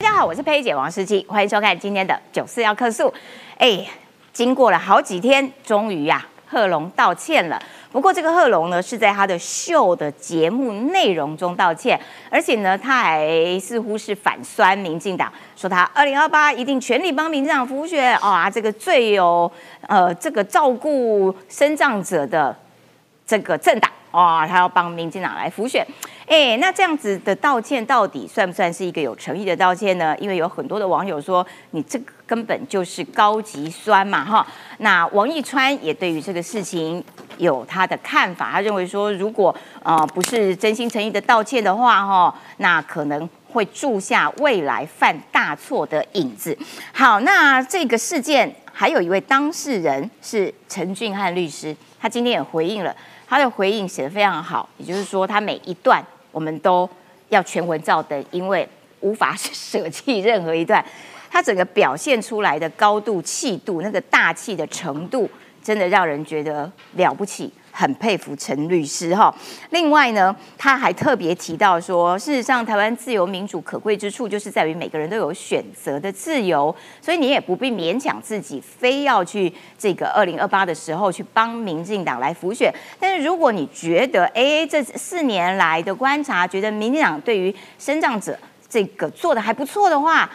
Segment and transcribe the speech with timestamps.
[0.00, 3.12] 大家好，我是佩姐王诗琪，欢迎收看今天的九四要客诉。
[3.56, 3.84] 哎，
[4.32, 7.60] 经过了好几天，终于呀、贺龙道歉了。
[7.90, 12.00] 不过这个贺龙呢，是在他的秀的节目内容中道歉，
[12.30, 19.50] 而且呢，他还似乎是反酸民进党，说他二零二八一定全力帮民进党辅选啊，这个最有
[19.88, 22.56] 呃这个照顾身障者的
[23.26, 25.86] 这个政党哇、他要帮民进党来辅选。
[26.26, 30.14] 哎，那这样子的道歉到底算不算是一个有诚意的道歉呢？
[30.18, 34.46] 因为有很多的网友说，你这个根本就是高级酸嘛，哈。
[34.78, 37.02] 那王一川也对于这个事情
[37.38, 46.56] 有他的看法，他认为说，如果呃不是真心诚意的道歉的话，哈，那可能会铸下未来犯大错的影子。
[46.92, 52.94] 好，那这个事件还有一位当事人是陈俊汉律师，他今天也回应了。
[53.28, 56.88] 他的回应写的非常好，也就是说，他每一段我们都
[57.28, 58.66] 要全文照登，因为
[59.00, 60.82] 无法 舍弃任何一段。
[61.30, 65.28] 他整个表现出来的高度、气度，那个大气的程度，
[65.62, 69.32] 真的让人觉得了不起，很佩服陈律师哈。
[69.70, 82.74] 另外呢，他还特别提到说，事实上，台湾自由民主可贵之处，就是在于每个人都有选择的自由，所以你也不必勉强自己，非要去这个二零二八的时候去帮民进党来辅选。
[82.98, 88.36] 但是如果你觉得，哎，这四年来的观察，觉得民进党对于身障者
[88.68, 90.28] 这个做的还不错的话，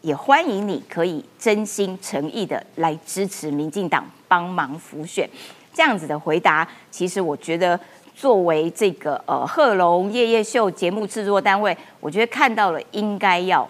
[0.00, 5.28] 也欢迎你可以真心诚意的来支持民进党帮忙辅选。
[5.74, 7.78] 这样子的回答，其实我觉得
[8.14, 13.68] 作为这个呃贺龙夜夜秀节目制作单位，我觉得看到了应该要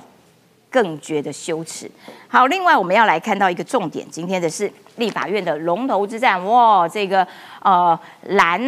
[0.71, 1.91] 更觉得羞耻。
[2.29, 6.45] 好，另外我们要来看到一个重点，今天的是立法院的龙头之战。
[6.45, 7.27] 哇，这个
[7.63, 8.61] 呃蓝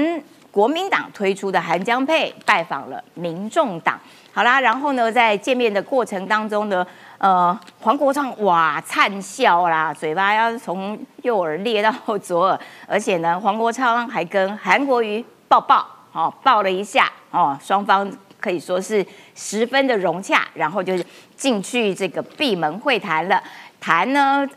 [0.56, 4.00] 国民党推出的韩江佩拜访了民众党。
[4.32, 6.86] 好啦，然后呢，在见面的过程当中呢，
[7.18, 18.10] 呃，黄国昌哇灿笑啦，嘴巴要从右耳裂到左耳，而且呢，黄国昌还跟韩国瑜抱抱，哦，抱了一下，哦，双方
[18.40, 19.04] 可以说是
[19.34, 21.04] 十分的融洽，然后就是
[21.36, 23.42] 进去这个闭门会谈了，
[23.78, 24.48] 谈呢。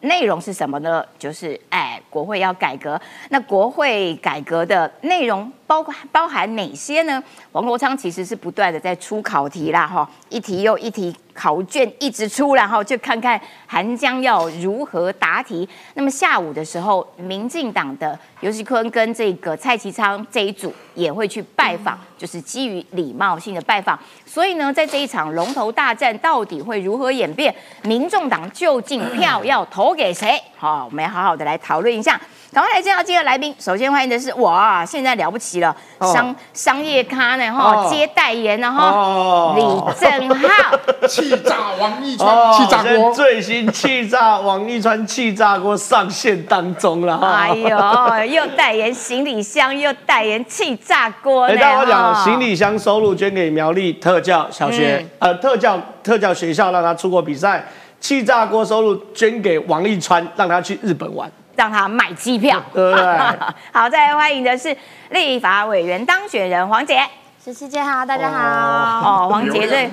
[0.00, 1.04] 内容是什么呢？
[1.18, 3.00] 就是哎，国会要改革。
[3.30, 7.22] 那国会改革的内容包括包含哪些呢？
[7.52, 15.68] 王国昌其实是不断的在出考题啦，哈，一题又一题，考卷一直出，然后就看看韩江要如何答题。
[15.94, 23.98] 那么下午的时候，民进党的尤熙坤跟这个蔡其昌这一组也会去拜访，就是基于礼貌性的拜访。
[24.24, 27.54] 所以呢，在这一场龙头大战到底会如何演变？
[27.82, 30.42] 民众党究竟票要投给谁？
[30.56, 32.18] 好，我们要好好的来讨论一下。
[32.52, 40.78] 赶快来介绍今天的来宾，首先欢迎的是哇，现在了不起了，商商业咖呢哈，哦接代言呢哈，哦李正浩。
[41.28, 47.26] 气炸王一川，哦，气炸锅，最新气炸王一川气炸锅上线当中了哈。
[47.34, 51.54] 哎呦，又代言行李箱，又代言气炸锅呢。
[51.54, 57.64] 哎，但我讲哈行李箱收入捐给苗栗特教小学，嗯呃，特教特教学校让他出国比赛。
[57.98, 61.28] 气炸锅收入捐给王一川，让他去日本玩。
[61.56, 63.04] 让他买机票，对不对
[63.72, 64.76] 好，再来欢迎的是
[65.08, 67.00] 立法委员当选人黄杰。
[67.46, 69.26] 十七姐好，大家好。
[69.26, 69.88] 哦，黄杰这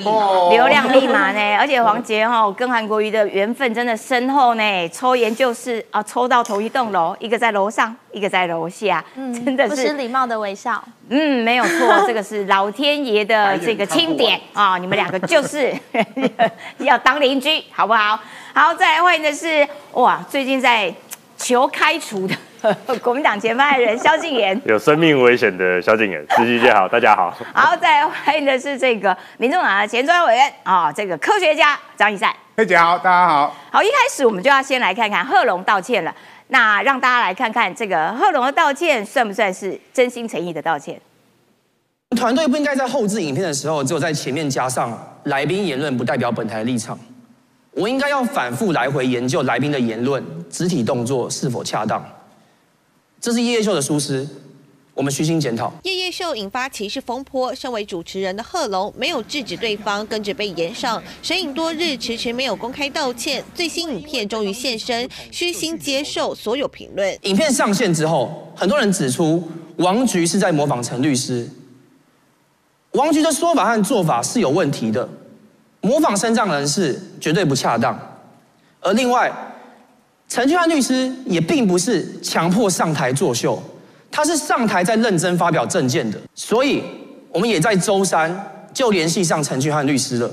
[0.50, 4.90] 流量密码呢， 而且黄杰哈、跟韩国瑜的缘分真的深厚呢。
[4.90, 10.84] 抽研究室啊，抽到同一栋楼，一个在楼上，一个在楼下，真的是不失是礼貌的微笑。
[11.10, 15.72] 嗯，没有错， 这个是老天爷的这个钦点啊、你们两个就是
[16.80, 18.20] 要当邻居，好不好？
[18.56, 20.92] 好，再来欢迎的是哇，最近在
[21.38, 22.34] 求开除的
[23.02, 24.60] 国民党前发言人萧敬言。
[24.66, 27.36] 有生命危险的萧敬言，司机姐好，大家好。
[27.54, 32.34] 好，再来欢迎的是这个民众党的前专委员啊、这个科学家张一善。
[32.56, 33.56] 佩姐好，大家好。
[33.72, 36.14] 好，一开始我们就要先来看看贺龙道歉了。
[36.48, 41.00] 那让大家来看看这个贺龙的道歉算不算是真心诚意的道歉？
[42.16, 46.98] 团队不应该在后置影片的时候，只有在前面加上来宾言论不代表本台的立场。
[47.72, 52.02] 我应该要反复来回研究来宾的言论、肢体动作是否恰当。
[53.24, 54.28] 这是叶叶秀的疏失，
[54.94, 55.72] 我们虚心检讨。
[55.84, 63.42] 夜夜秀引发歧视风波，身为主持人的贺龙没有制止对方，跟着被延上，神隐多日迟迟没有公开道歉。
[63.56, 67.18] 最新影片终于现身，虚心接受所有评论。
[67.22, 69.42] 影片上线之后，很多人指出
[69.78, 71.50] 王菊是在模仿陈律师。
[72.92, 75.08] 王菊的说法和做法是有问题的，
[75.80, 77.98] 模仿身障人士绝对不恰当。
[78.82, 79.32] 而另外，
[80.28, 83.62] 陈俊翰律师也并不是强迫上台作秀，
[84.10, 86.20] 他是上台在认真发表政见的。
[86.34, 86.84] 所以，
[87.30, 90.32] 我们也在周三就联系上陈俊翰律师了，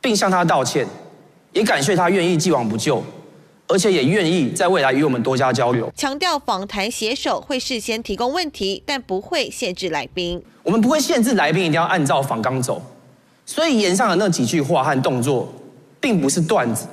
[0.00, 0.86] 并向他道歉，
[1.52, 3.02] 也感谢他愿意既往不咎，
[3.66, 5.92] 而且也愿意在未来与我们多加交流。
[5.94, 10.42] 强调访谈携手会事先提供问题，但不会限制来宾。
[10.62, 12.80] 我们不会限制来宾一定要按照访纲走，
[13.44, 15.52] 所以言上的那几句话和动作，
[16.00, 16.86] 并不是段子，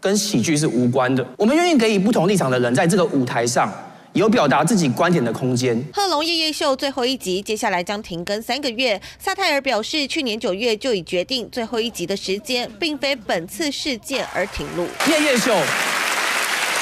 [0.00, 1.26] 跟喜剧是无关的。
[1.36, 3.72] 我们愿意给予不同立场的人在这个舞台上
[4.12, 5.78] 有表达自己观点的空间。
[5.92, 9.00] 贺龙夜夜秀最后一集接下来将停更三个月。
[9.18, 14.86] 萨泰尔表示，去年九月就已决定最后一集的时间，并非本次事件而停录。
[15.08, 15.52] 夜夜秀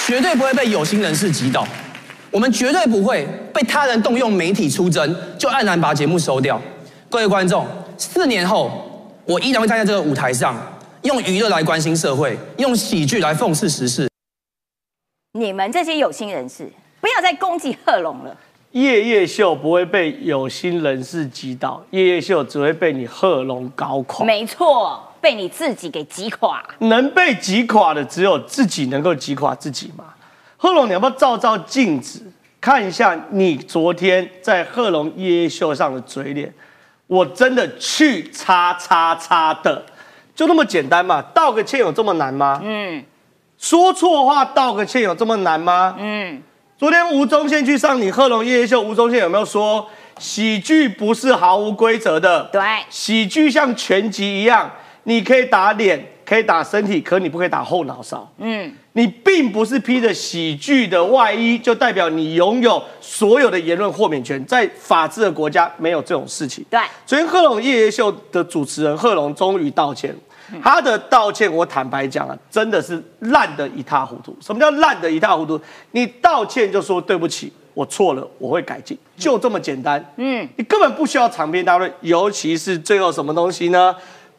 [0.06, 1.66] 绝对不会被有心人士击倒，
[2.30, 6.60] 我们绝对不会被他人动用媒体出征就黯然把节目收掉。
[7.08, 7.66] 各位观众，
[7.96, 10.54] 四年后我依然会站在这个舞台上，
[11.04, 14.08] 用娱乐来关心社会，用喜剧来讽刺时事。
[15.32, 16.66] 你们这些有心人士，
[16.98, 18.34] 不要再攻击贺龙了。
[18.70, 24.24] 夜夜秀不会被有心人士击倒，夜夜秀只会被你贺龙搞垮。
[24.24, 26.64] 没错，被你自己给击垮。
[26.78, 30.06] 能被击垮的只有自己能够击垮自己嘛？
[30.56, 32.22] 贺龙，你要不要照照镜子，
[32.62, 36.50] 看一下你昨天在贺龙夜夜秀上的嘴脸？
[37.06, 39.84] 我真的去叉叉叉的，
[40.34, 41.22] 就那么简单嘛？
[41.34, 42.60] 道个歉有这么难吗？
[42.62, 43.04] 嗯
[43.56, 45.94] 说错话道个歉有这么难吗？
[45.98, 46.42] 嗯，
[46.76, 49.88] 昨天吴宗宪去上你贺龙夜夜秀，吴宗宪有没有说
[50.18, 52.44] 喜剧不是毫无规则的？
[52.52, 52.60] 对，
[52.90, 54.70] 喜剧像拳击一样，
[55.04, 58.28] 你可以打脸，可以打身体，可你不可以打后脑勺。
[58.38, 64.42] 嗯，你并不是披着喜剧的外衣，就代表你拥有所有的言论豁免权。
[64.46, 66.64] 在法治的国家，没有这种事情。
[66.70, 70.14] 对，昨天贺龙夜夜秀的主持人贺龙终于道歉，
[70.62, 74.36] 他的道歉我坦白讲啊，真的是烂得一塌糊涂。
[74.40, 75.60] 什么叫烂得一塌糊涂？
[75.92, 80.02] 你道歉就说对不起，我错了，我会改进，就这么简单。
[80.16, 83.94] 嗯，你根本不需要长篇大论，尤其是最后什么东西呢？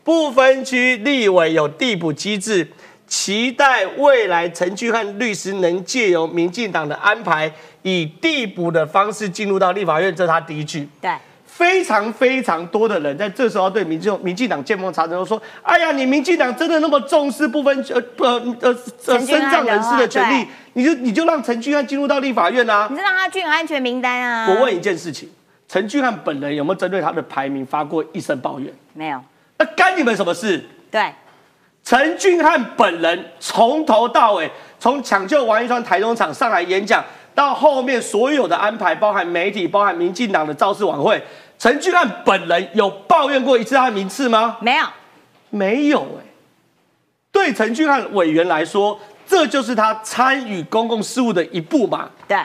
[0.06, 2.70] 不分区立委有递补机制，
[3.08, 10.88] 期待未来陈俊汉律师能借由民进党的安排，以递补的方式进入到立法院，这是他第一句。
[11.02, 11.12] 对，
[11.48, 24.48] 非常非常多的人在这时候对民进民进党见缝插针，都说：“哎呀，你民进党真的那么重视不分呃呃呃呃陈俊身障人士的权利，你就你就让陈俊汉进入到立法院啊你？”就让他俊安全名单啊？
[24.50, 25.28] 我问一件事情，
[25.68, 28.72] 陈俊汉本人有没有针对他的排名发过一声抱怨？
[28.94, 29.20] 没有？
[29.58, 30.64] 那干你们什么事？
[30.92, 31.14] 对，
[31.84, 37.04] 陈俊翰本人从头到尾，从抢救王一川台中场上来演讲，
[37.34, 41.22] 到后面所有的安排，包含媒体，包含民进党的造势晚会，
[41.58, 44.58] 陈俊翰本人有抱怨过一次他的名次吗？
[44.62, 44.86] 没有。
[45.52, 46.26] 没有哎、
[47.32, 52.10] 对陈俊翰委员来说，这就是他参与公共事务的一步嘛。
[52.28, 52.38] 对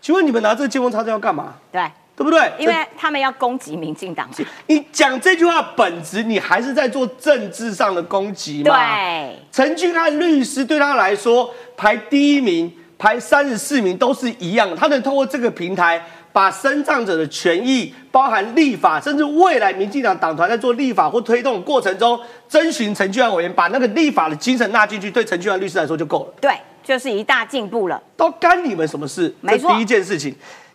[0.00, 1.54] 请问你们拿这个见缝插针要干嘛？
[1.70, 2.52] 对，对不对？
[2.58, 4.34] 因为他们要攻击民进党嘛。
[4.68, 8.76] 你讲这句话本质，你还是在做政治上的攻击嘛？
[8.76, 14.74] 对，陈俊翰律师对他来说，排第一名、排三十四名都是一样。
[14.76, 16.00] 他能透过这个平台，
[16.32, 22.18] 把身障者的权益，包含立法，甚至未来民进党党团在做立法或推动的过程中，
[22.48, 26.34] 征询陈俊安委员，把那个立法的精神纳进去，对陈俊安律师来说就够了。
[26.40, 28.00] 对，就是一大进步了。
[28.16, 29.34] 都干你们什么事？
[29.40, 30.32] 没错第一件事情。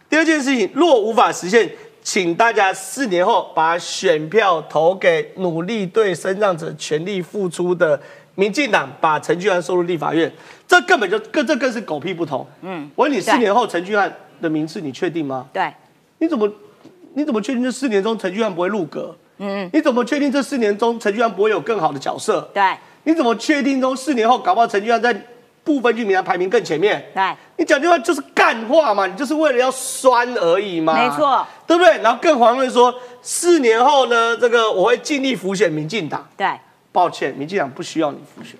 [0.09, 1.69] 第二件事情，若无法实现，
[2.01, 7.99] 请大家四年后把选票投给努力对身障者全力付出的
[8.33, 10.31] 民进党，把陈俊翰收入立法院。
[10.67, 12.45] 这根本就更这更是狗屁不通。
[12.61, 14.11] 嗯，我问你，四年后陈俊翰
[14.41, 15.47] 的名次你确定吗？
[15.53, 15.71] 对，
[16.17, 16.51] 你怎么
[17.13, 19.15] 你怎么确定这四年中陈俊翰不会入阁？
[19.37, 22.49] 嗯，你怎么确定这四年中陈俊翰不会有更好的角色？
[22.53, 25.13] 对，你怎么确定中四年后搞不好陈俊翰在
[25.63, 27.03] 部分居民排名更前面？
[27.13, 31.97] 对，你讲句话就是干话嘛，你就是为了要酸而已嘛，没错，对不对？
[32.01, 36.27] 然后更遑论说四年后呢，这个我会尽力辅选民进党。
[36.37, 36.47] 对，
[36.91, 38.55] 抱歉，民进党不需要你辅选。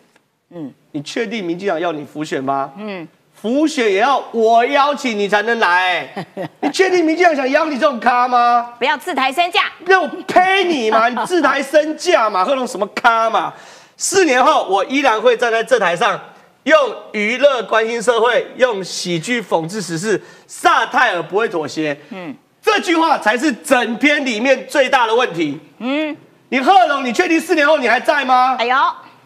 [0.51, 2.71] 嗯，你确定民进党要你辅选吗？
[2.77, 6.07] 嗯，浮选也要我邀请你才能来。
[6.61, 8.73] 你确定民进党想邀你这种咖吗？
[8.77, 9.61] 不要自抬身价。
[9.85, 11.07] 让我呸你嘛！
[11.09, 13.53] 你自抬身价嘛，喝弄什么咖嘛？
[13.95, 16.19] 四年后，我依然会站在这台上，
[16.63, 20.21] 用娱乐关心社会，用喜剧讽刺时事。
[20.45, 21.97] 萨泰尔不会妥协。
[22.09, 25.59] 嗯，这句话才是整篇里面最大的问题。
[25.79, 26.15] 嗯，
[26.49, 28.57] 你贺龙，你确定四年后你还在吗？
[28.59, 28.75] 哎呦，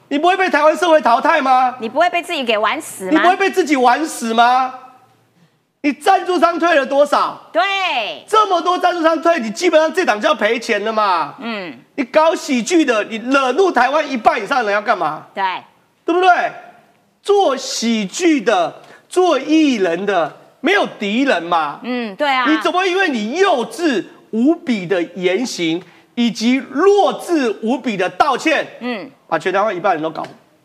[0.09, 1.75] 你不会被台湾社会淘汰吗？
[1.79, 3.35] 你不会被自己给玩死吗你不会？
[3.35, 4.73] 被自己玩死吗？
[5.81, 7.49] 你赞助商退了多少？
[7.51, 7.61] 对，
[8.25, 11.35] 这么多赞助商退，你基本上这档就要赔钱了嘛。
[11.39, 15.27] 嗯，你搞喜剧的，你惹怒台湾一半以上的人要干嘛？
[15.33, 15.43] 对，
[16.05, 16.29] 对不对？
[17.23, 21.79] 做喜剧的、做艺人的，没有敌人嘛。
[21.81, 22.45] 嗯，对啊。
[22.47, 25.81] 你怎么会因为你幼稚无比的言行，
[26.15, 30.23] 以及弱智无比的道歉，嗯，把全台湾一半人都搞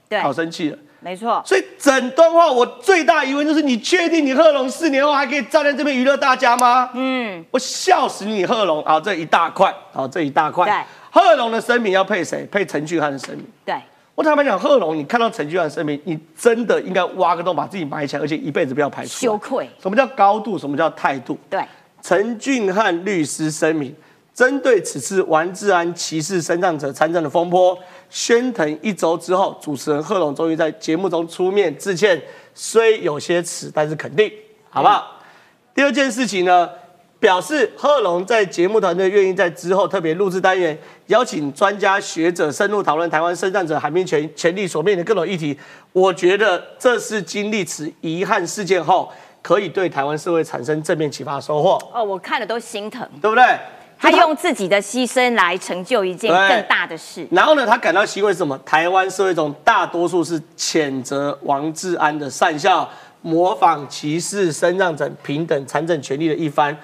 [0.08, 0.78] 对，搞生气了。
[1.00, 6.90] 没错，所以整段话我最大疑问就是：你确定你贺龙四年后还可以站在这边娱乐大家吗？
[6.92, 8.82] 嗯，我笑死你，贺龙！
[8.82, 10.66] 啊，这一大块，好，这一大块。
[10.66, 12.44] 对，贺龙的声明要配谁？
[12.50, 13.46] 配陈俊翰的声明。
[13.64, 13.76] 对，
[14.18, 19.10] 我坦白讲，贺龙，你看到陈俊翰的声明，你真的应该挖个洞把自己埋起来，而且一辈子不要排除。
[19.10, 20.58] 羞愧，什么叫高度？
[20.58, 21.38] 什么叫态度？
[21.48, 21.64] 对，
[22.02, 23.94] 陈俊翰律师声明，
[24.34, 27.78] 针对此次王志安歧视身障者参政的风波，
[28.10, 32.20] 宣腾一周之后，主持人贺龙终于在节目中出面致歉，
[32.52, 34.28] 虽有些迟，但是肯定，
[34.68, 35.12] 好不好？
[35.72, 36.68] 第二件事情呢，
[37.20, 45.58] 表示贺龙在节目团队愿意在之后特别录制单元，邀请专家学者深入讨论台湾生障者海滨权权利所面临的各种议题。
[45.92, 49.10] 我觉得这是经历此遗憾事件后，
[49.42, 53.44] 可以对台湾社会产生正面启发收获，哦，我看了都心疼，对不对？
[54.00, 58.56] 他用自己的牺牲来成就一件更大的事，然后呢，他感到欣慰是什么？
[58.64, 62.88] 台湾社会中大多数是谴责王志安的善效，
[63.22, 66.76] 模仿歧视身障者平等参政权利的一番，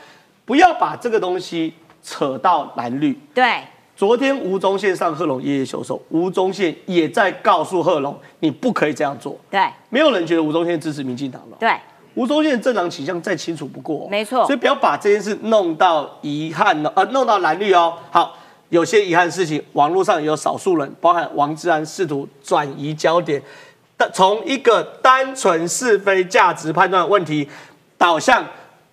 [0.45, 1.73] 不要把这个东西
[2.03, 3.19] 扯到蓝绿。
[3.33, 3.63] 对，
[3.97, 9.39] 昨天吴宗宪上贺龙夜夜秀手，吴宗宪也在告诉贺龙，你不可以这样做。
[9.51, 11.57] 对，没有人觉得吴宗宪支持民进党了。
[11.59, 11.75] 对，
[12.15, 17.97] 吴宗宪的政党倾向再清楚不过，没错所以不要把这件事弄到遗憾哦，呃，弄到蓝绿哦。
[18.11, 18.37] 好，
[18.69, 23.43] 有些遗憾事情，网络上有少数人，包含王志安，试图转移焦点，
[23.97, 27.49] 但从一个单纯是非价值判断的问题，
[27.97, 28.45] 导向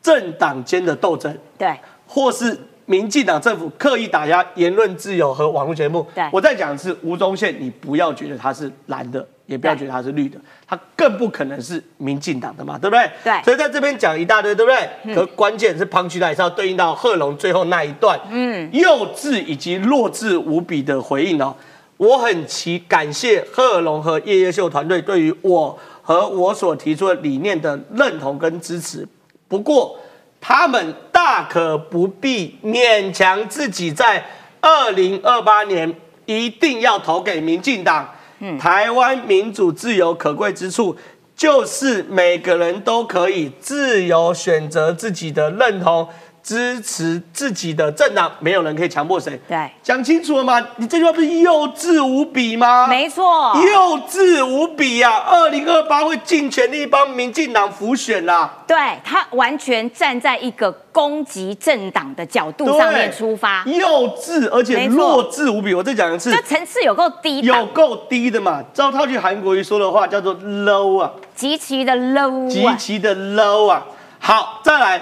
[0.01, 1.77] 政党间的斗争，对，
[2.07, 6.05] 或是民进党政府刻意打压言论自由和网络节目。
[6.13, 13.09] 对我再讲一次吴宗宪，你不要觉得他是蓝的，也不要觉得他是绿的，他更不可能是民进党的嘛，对不对？
[13.23, 15.15] 对所以在这边讲一大堆，对不对？
[15.15, 21.55] 可关键是胖区还是要对应到贺龙最后那一段，嗯，幼稚以及弱智无比的回应哦。
[21.97, 29.07] 我很期感谢贺龙和夜夜秀团队对于我和我所提出的理念的认同跟支持。
[29.51, 29.99] 不过，
[30.39, 34.25] 他们大可不必勉强自己在
[34.61, 35.93] 二零二八年
[36.25, 38.09] 一定要投给民进党。
[38.57, 40.95] 台湾民主自由可贵之处，
[41.35, 46.07] 就是每个人都可以自由选择自己的认同，
[46.43, 49.39] 支持自己的政党，没有人可以强迫谁。
[49.47, 50.59] 对，讲清楚了吗？
[50.77, 52.87] 你这句话不是幼稚无比吗？
[52.87, 55.25] 没错，幼稚无比呀、啊！
[55.29, 65.73] 二零二八会尽全力帮民进党辅选啦、对他完全站在一个攻击政党的角度上面出发，幼稚而且弱智无比。
[65.73, 68.63] 我再讲一次这，层次有够低有档，够低的嘛。
[68.73, 73.85] 照套句韩国瑜说的话，叫做 low 啊，极其的 low 极啊，其的 low 啊。
[74.19, 75.01] 好，再来，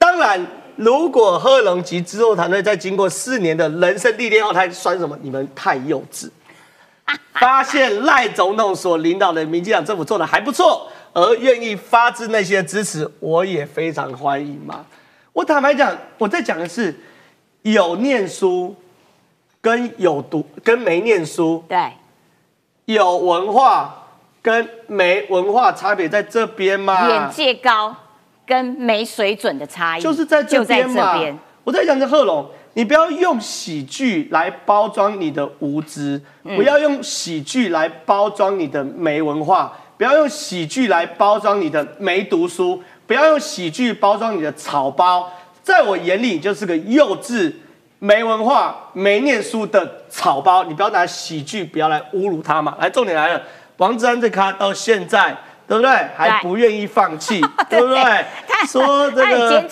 [0.00, 0.44] 当然。
[0.76, 5.14] 如果贺龙及制作团队在经过四年的人生历练后，他还酸什么？
[5.20, 6.30] 你们太幼稚。
[7.38, 14.86] 发现赖总统所领导的民进党政府做的还不错，而愿意发自内心的支持，我也非常欢迎嘛。
[15.34, 16.98] 我坦白讲，我在讲的是
[17.60, 18.74] 有念书
[19.60, 21.92] 跟有读跟没念书，对，
[22.86, 24.06] 有文化
[24.40, 27.06] 跟没文化差别在这边嘛。
[27.06, 27.94] 眼界高
[28.50, 31.12] 跟没水准的差异，就是在这就在边嘛。
[31.12, 45.30] 这边，我在讲这贺龙，你不要用喜剧来包装你的无知，嗯不要用喜剧来包装你的没文化，不要用喜剧来包装你的没读书，不要用喜剧包装你的草包。
[45.62, 47.52] 在我眼里，你就是个幼稚、
[48.00, 50.64] 没文化、没念书的草包。
[50.64, 52.76] 你不要拿喜剧，不要来侮辱他嘛。
[52.80, 53.40] 来，重点来了，
[53.76, 55.36] 王志安这咖到现在。
[55.70, 55.90] 对不对？
[56.16, 58.24] 还不愿意放弃， 对不对？
[58.48, 59.68] 他说这个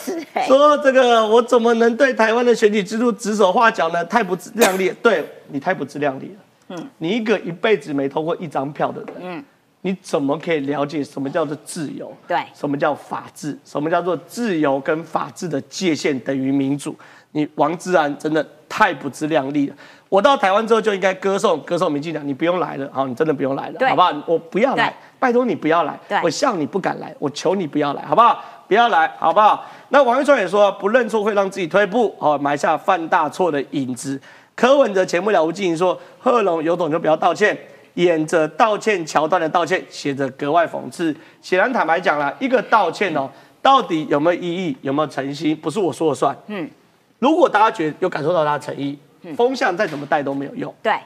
[0.46, 4.04] 说这个，我怎么能对台湾的选举制度指手画脚呢？
[4.04, 6.76] 太不自量力，对你太不自量力了。
[6.76, 9.44] 嗯，你一个一辈子没投过一张票的人，嗯，
[9.80, 12.16] 你怎么可以了解什么叫做自由？
[12.28, 13.58] 对什么叫法治？
[13.64, 16.94] 什么叫做自由跟法治的界限等于民主？
[17.32, 19.74] 你王志安真的太不自量力了。
[20.08, 24.10] 我到台湾之后就应该歌颂歌颂民进党，你不用来了，好，你真的不用来了，好不好？
[24.26, 28.42] 我不要来，拜托你不要来，我向你不敢来，我求你不要来，好不好？
[28.66, 29.64] 不要来，好不好？
[29.90, 34.18] 那王一川也说，不认错会让自己退步，哦，埋下犯大错的影子。
[34.54, 37.56] 柯文哲前不了无经营说，贺龙有种就不要道歉，
[37.94, 41.14] 演着道歉桥段的道歉，写着格外讽刺。
[41.40, 43.28] 显然坦白讲了，一个道歉哦，
[43.62, 46.36] 到底有没有意义，有没有诚心，不是我说了算。
[46.48, 46.68] 嗯，
[47.18, 48.98] 如果大家觉得有感受到他的诚意，
[49.36, 50.72] 风向再怎么带都没有用。
[50.82, 50.96] 对，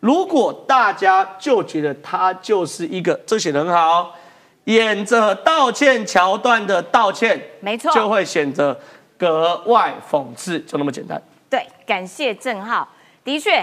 [0.00, 4.14] 如果大家就觉得他就是一个，这写得很好，
[4.64, 8.78] 演着道歉桥段的道歉，没错就会显得
[9.18, 11.20] 格外讽刺，就那么简单。
[11.50, 12.88] 对，感谢郑浩，
[13.22, 13.62] 的确，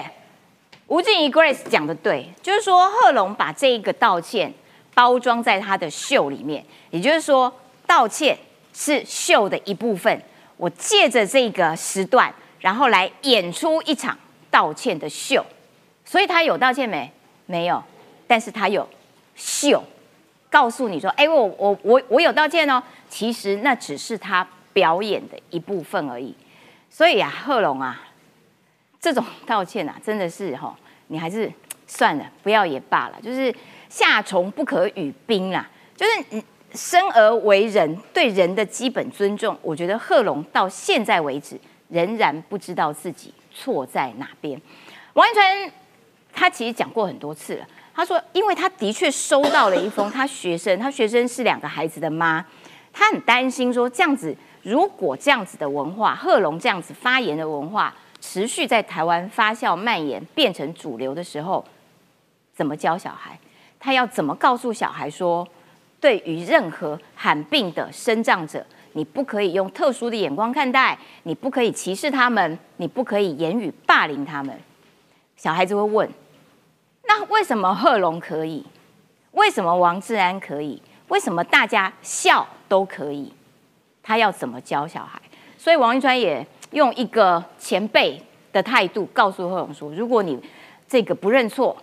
[0.86, 4.54] 吴静怡 Grace 讲的对，就是说贺龙把这一个道歉
[4.94, 7.52] 包装在他的秀里面，也就是说
[7.88, 8.38] 道歉
[8.74, 10.22] 是秀的一部分。
[10.58, 14.18] 我借着这个时段，然后来演出一场
[14.50, 15.46] 道歉的秀，
[16.04, 17.12] 所以他有道歉没？
[17.46, 17.84] 没有，
[18.28, 18.88] 但是他有
[19.36, 19.84] 秀，
[20.50, 22.82] 告诉你说，哎，我我我我有道歉哦。
[23.10, 26.36] 其实那只是他表演的一部分而已。
[26.90, 28.02] 所以啊，贺龙啊。
[29.00, 30.76] 这种道歉啊，真的是哈，
[31.10, 31.52] 你还是
[31.86, 33.22] 算了，不要也罢了。
[33.22, 33.54] 就是
[33.88, 36.44] 夏虫不可语冰啦，就是你
[36.76, 44.60] 生而为人，对人的基本尊重，我觉得贺龙到现在为止仍然不知道自己错在哪边。
[45.14, 45.72] 王一川
[46.34, 52.46] 他其实讲过很多次了，他说，因为他的确收到了一封他学生，他学生是两个孩子的妈，
[52.92, 57.94] 他很担心说这样子，如果这样子的文化，贺龙这样子发言的文化。
[58.22, 61.64] 持续在台湾发酵蔓延，变成主流的时候，
[62.56, 63.38] 怎么教小孩？
[63.80, 65.48] 他要怎么告诉小孩说，
[66.06, 74.56] 对于任何罕病的生长者，你不可以用特殊的眼光看待，你不可以歧视他们，你不可以言语霸凌他们。
[75.36, 76.08] 小孩子会问：
[77.08, 78.64] 那为什么贺龙可以？
[79.32, 80.80] 为什么王志安可以？
[81.08, 83.34] 为什么大家笑都可以？
[84.04, 85.20] 他要怎么教小孩？
[85.58, 86.46] 所以王一川也。
[86.72, 88.22] 用一个前辈
[88.54, 90.38] 的态度告诉贺龙说：“如果你
[90.88, 91.76] 这个不认错，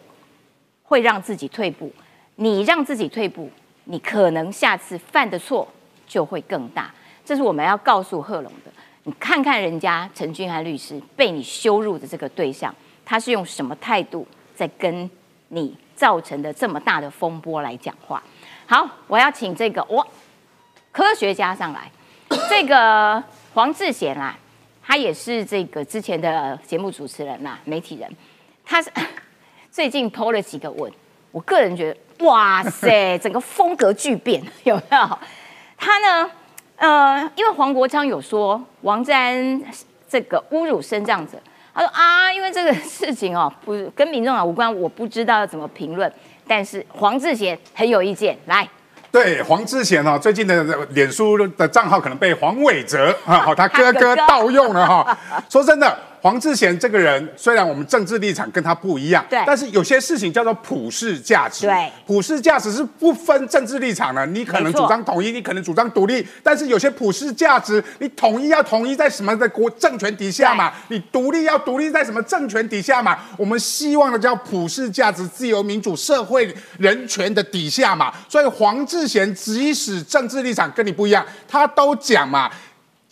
[0.85, 1.91] 会让自己退步。
[2.37, 3.49] 你让自己退步，
[3.85, 5.67] 你可能下次犯的错
[6.07, 6.93] 就会更大。
[7.25, 8.71] 这是我们要告诉贺龙的。
[9.05, 12.75] 你看看人家陈俊安律师被你羞辱的这个对象，
[13.05, 15.11] 他是用什么态度在跟
[15.49, 18.23] 你造成的这么大的风波来讲话？
[18.67, 20.07] 好，我要请这个我
[20.91, 21.91] 科学家上来，
[22.49, 23.23] 这个
[23.55, 24.39] 黄志贤啊。”
[24.85, 28.17] 他也是这个之前的节目主持人呐，媒体人。
[28.65, 28.91] 他是
[29.71, 30.93] 最近 PO 了几个文，
[31.31, 35.19] 我个人觉得，哇塞， 整个风格巨变， 有没有？
[35.77, 36.31] 他呢，
[36.77, 39.63] 呃，因为黄国昌有说王志安
[40.09, 41.39] 这个侮辱生长者，
[41.75, 46.11] 他说啊，因为这个事情哦，不跟民众党无关，我不知道要怎么评论。
[46.47, 48.69] 但是黄志贤很有意见，来。
[49.11, 55.19] 对黄志贤哈，最近的脸书的账号可能被黄伟哲啊，好他 哥哥盗用了哈。
[55.49, 55.99] 说真的。
[56.23, 64.25] 黄志贤这个人，虽然我们政治立场跟他不一样，对，但是有些事情叫做普世价值，对，普世价值是不分政治立场的。
[64.27, 70.73] 你可能主张统一，你可能主张独立，但是有些普世价值，你统一要统一在什么的国政权底下嘛？
[70.87, 73.19] 你独立要独立在什么政权底下嘛？
[73.37, 78.13] 我们希望的叫普世价值、自由民主社会人权的底下嘛。
[78.29, 82.49] 所以黄志贤即使政治立场跟你不一样，他都讲嘛。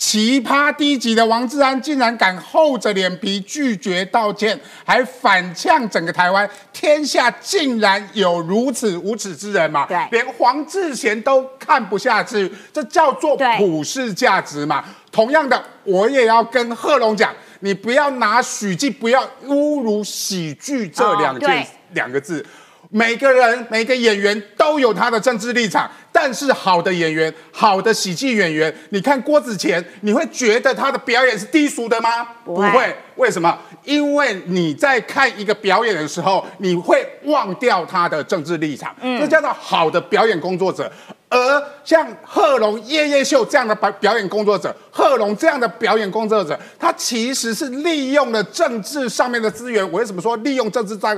[0.00, 9.84] 奇葩低级的王志安竟然敢厚着脸皮拒绝道歉，还反呛整个台湾，天下竟然有如此无耻之人嘛？
[9.86, 14.82] 对，连黄志贤都看不下去，这叫做普世价值嘛？
[15.12, 22.44] 同样的，我也要跟贺龙讲，你不要拿喜剧，不要侮辱喜剧这两件两个字。
[22.92, 32.26] 每个人每个演员都有他的政治立场，但是好的演员、好的喜剧演员，你看郭子乾，你会觉得他的表演是低俗的吗？
[32.44, 32.96] 不会。
[33.14, 33.56] 为什么？
[33.84, 38.92] 因为你在看一个表演的时候，你会忘掉他的政治立场。
[39.00, 40.90] 嗯，这叫做好的表演工作者。
[41.28, 49.84] 而像贺龙、夜夜秀这样的表表演工作者，贺龙这样的表演工作者，他其实是利用了政治上面的资源。
[49.92, 51.16] 我为什么说利用政治在？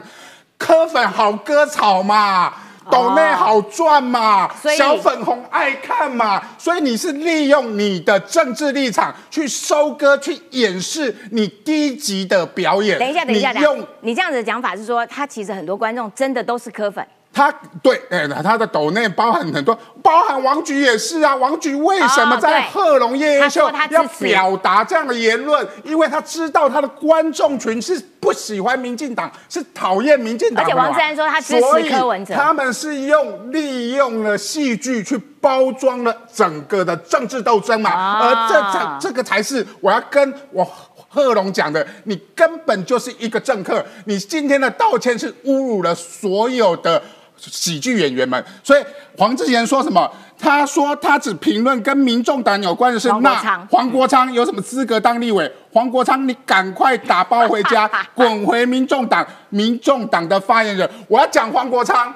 [0.63, 2.55] 磕粉好割草嘛，
[2.89, 4.49] 抖内好赚嘛，
[4.79, 12.97] 小粉红爱看嘛，所以你是利用你的政治立场去收割、去掩饰你低级的表演。
[13.01, 17.05] 等一下，等一下，用你这样子的讲法是说，他其实很多观众真的都是磕粉。
[17.33, 17.51] 他
[17.83, 21.35] 对，哎，他的抖内包含很多，包含王菊也是啊。
[21.35, 25.67] 王菊为什么在贺龙夜夜秀要表达这样的言论？
[25.83, 30.65] 因为他知道他的观众群是不喜欢民进党，是讨厌民进党。
[30.65, 38.21] 而且王志安说他支持柯文哲，他们是用利用了戏剧去包装了整个的政治斗争嘛。
[38.21, 40.71] 而这这这个才是我要跟我。
[41.15, 47.03] 贺龙讲的，你根本就是一个政客，你今天的道歉是侮辱了所有的
[47.51, 48.45] 喜剧演员们。
[48.63, 48.83] 所以
[49.17, 50.11] 黄志贤说什么？
[50.39, 53.09] 他说他只评论跟民众党有关的事。
[53.21, 55.51] 那黄国昌有什么资格当立委？
[55.73, 59.25] 黄国昌，你赶快打包回家， 滚回民众党。
[59.51, 62.13] 民众党的发言人，我要讲黄国昌。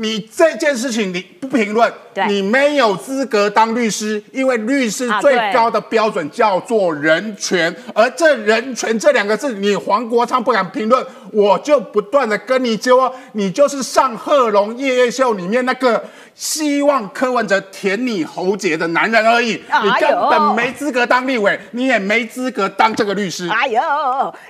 [0.00, 1.92] 你这件事情你不评论，
[2.28, 23.48] 你没有资格当律师，因为律师啊最高的标准叫做人权，而这人权这两个字，你黄国昌不敢评论，我就不断的跟你说，你就是上贺龙夜夜秀里面那个希望柯文哲舔你喉结的男人而已，哎你根本没资格当立委，你也没资格当这个律师。
[23.48, 23.82] 哎呦，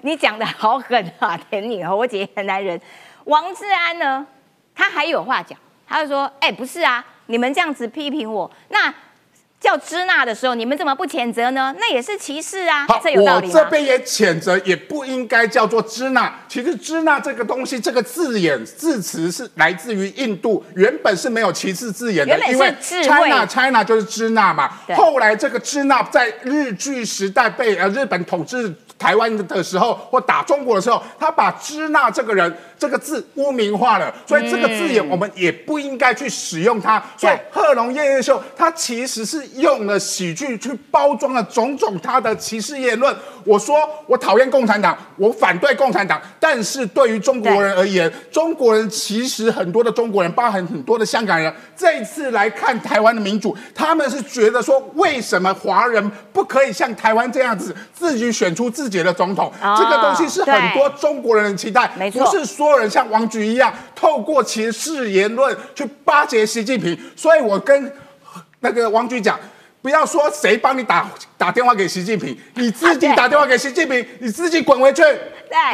[0.03, 1.41] 你讲的好狠啊！
[1.49, 2.79] 舔你喉结的男人，
[3.25, 4.27] 王志安呢？
[4.79, 8.95] 他还有话讲，他就说：“哎、不是啊，你们这样子批评我，那
[9.61, 11.75] 叫支那的时候，你们怎么不谴责呢？
[11.81, 16.33] 那也是歧视啊，好这，有道我理吗？”这边也谴责，也不应该叫做支那。
[16.47, 24.95] 其实支那这个东西，这个字眼字词是来自于印度，原本是没有歧视字眼的因为智慧 China China 就是支那嘛对。
[24.95, 28.73] 后来这个支那在日据时代被呃日本统治。
[28.99, 37.03] 台湾的时候或打中国的时候，他把支那这个人这个字污名化了，所以这个字眼我们也不应该去使用它。
[37.17, 43.15] 所以贺龙夜夜秀，它其实是用了喜剧去包装了种种他的歧视言论。
[43.45, 59.53] 我说我讨厌共产党，我反对共产党，但是对于中国人而言，中国人其实很多的中国人，包含很多的香港人，这一次来看台湾的民主，他们是觉得说，为什么华人不可以像台湾这样子自己选出自己的总统？
[59.63, 66.99] 哦这个东西是很多中国人的期待，没错不是所有人像王菊一样透过歧视言论去巴结习近平。
[67.17, 67.91] 所以我跟
[68.61, 69.41] 那个王菊讲。
[69.81, 75.03] 不要说谁帮你打打电话给习近平，你自己打电话给习近平，你自己滚回去。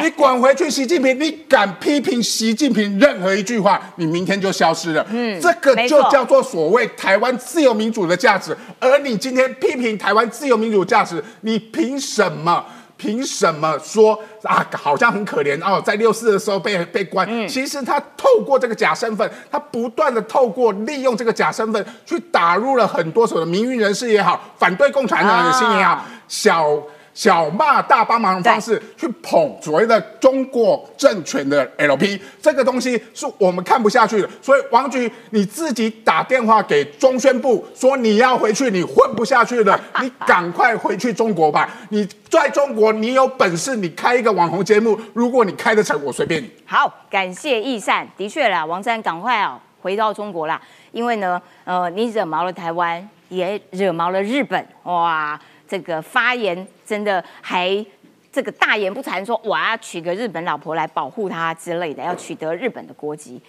[0.01, 5.05] 你滚回去，习近平，你敢批评习近平任何一句话，你明天就消失了。
[5.09, 8.55] 嗯，这个就叫做所谓台湾自由民主的价值。
[8.79, 12.63] 而你今天批评台湾自由民主价值，你凭什么？
[12.97, 14.65] 凭什么说啊？
[14.73, 17.27] 好像很可怜哦，在六四的时候被被关。
[17.47, 26.81] 其实他透过这个假身份，他不断的透过利用这个假身份，去打入了很多所谓的民运人士也好，反对共产党的心也好，啊小。
[27.15, 34.29] 小骂大帮忙的方式去捧所谓的中国政权的 LP，这个东西是我们看不下去的。
[34.41, 41.67] 所以王局你自己打电话给中宣部说你要回去，你混不下去了， 你赶快回去中国吧。
[41.89, 46.51] 你在中国，你有本事你开一个网红节目，如果你开得成，我随便你。
[46.65, 57.85] 好，感谢易善，的确啦，王占赶快哦回到中国啦，因为呢，呃，你惹毛了台湾，也惹毛了日本，哇，这个发言真的还
[58.31, 63.41] 这个大言不惭说我要娶个日本老婆来保护他之类的，要取得日本的国籍，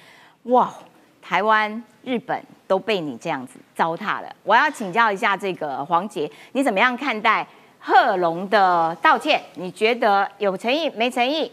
[0.45, 0.73] 哇，
[1.21, 4.35] 台湾、日本都被你这样子糟蹋了。
[4.45, 7.47] 我要请教一下这个黄杰，你怎么样看待
[7.81, 9.43] 贺龙的道歉？
[9.55, 11.51] 你觉得有诚意没诚意？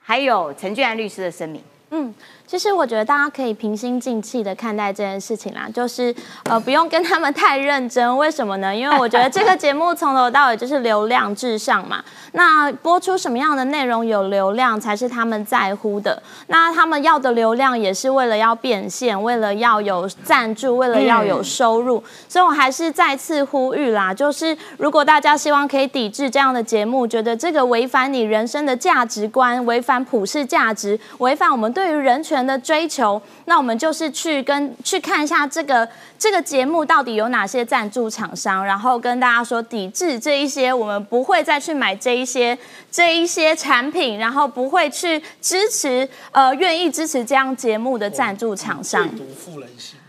[0.00, 1.62] 还有陈俊安律师的声明。
[1.90, 2.12] 嗯，
[2.48, 8.16] 其实我觉得大家可以平心静气的看待这件事情啦，就是呃不用跟他们太认真。
[8.16, 8.74] 为什么呢？
[8.74, 12.02] 因为我觉得这个节目从头到尾就是流量至上嘛。
[12.32, 16.22] 那播出什么样的内容有流量才是他们在乎的。
[16.46, 22.02] 那他们要的流量也是为了要变现，为了要有赞助，为了要有收入。
[22.26, 35.86] 所以我还是再次呼吁啦，就是如果大家希望可以抵制这样的节目，觉得这个违反你人生的价值观，违反普世价值，违反我们对于人权人的追求，那我们就是去跟去看一下这个
[36.18, 42.56] 这个节目到底有哪些赞助厂商，然后跟大家说抵制这一些，我们不会再去买这一些
[42.90, 49.08] 这一些产品，然后不会去支持呃愿意支持这样节目的赞助厂商。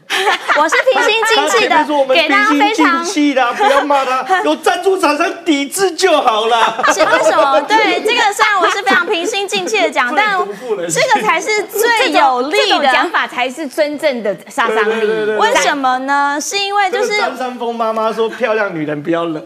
[0.58, 6.84] 我是平心静气的给大家平心非常静气的，不要骂他， 有赞助厂商抵制就好了。
[6.94, 7.60] 是为什么？
[7.62, 10.38] 对，这个虽然我是非常平心静气的讲， 但
[10.90, 13.10] 这个才是最有利的讲。
[13.10, 15.06] 法才是真正的杀伤力。
[15.40, 16.38] 为什么呢？
[16.40, 19.44] 是因为就是张三丰妈妈说，漂亮女人不要冷。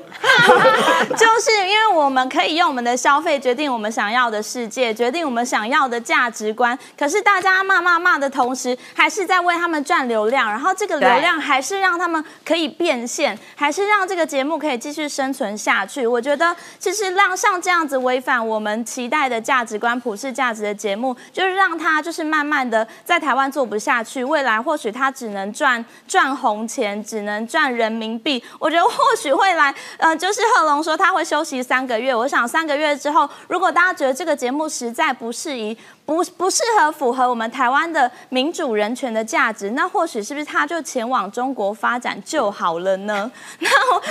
[1.16, 6.78] 就是因为我们可以用我们的消费决定我们想要的世界，决定我们想要的价值观。
[6.98, 16.06] 可是大家骂骂骂的同时，还是在为他们赚流量，然后这个流量还是让他们可以变现，还是让这个节目可以继续生存下去。
[16.06, 24.24] 我觉得，其实让像这样子违反我们期待的价值观、普世价值的节目，就是让它就是慢慢的在台湾做不下去。
[24.24, 28.44] 未来或许它只能赚赚红钱，只能赚人民币。
[28.60, 32.14] 我觉得或许会来，呃，就是贺龙说他会休息三个月。
[32.14, 43.32] 我想三个月之后，如果大家觉得这个节目实在不适宜，不不适合符合我们台湾的民主人权的价值，那或许是不是他就前往中国发展就好了呢？
[43.60, 43.70] 那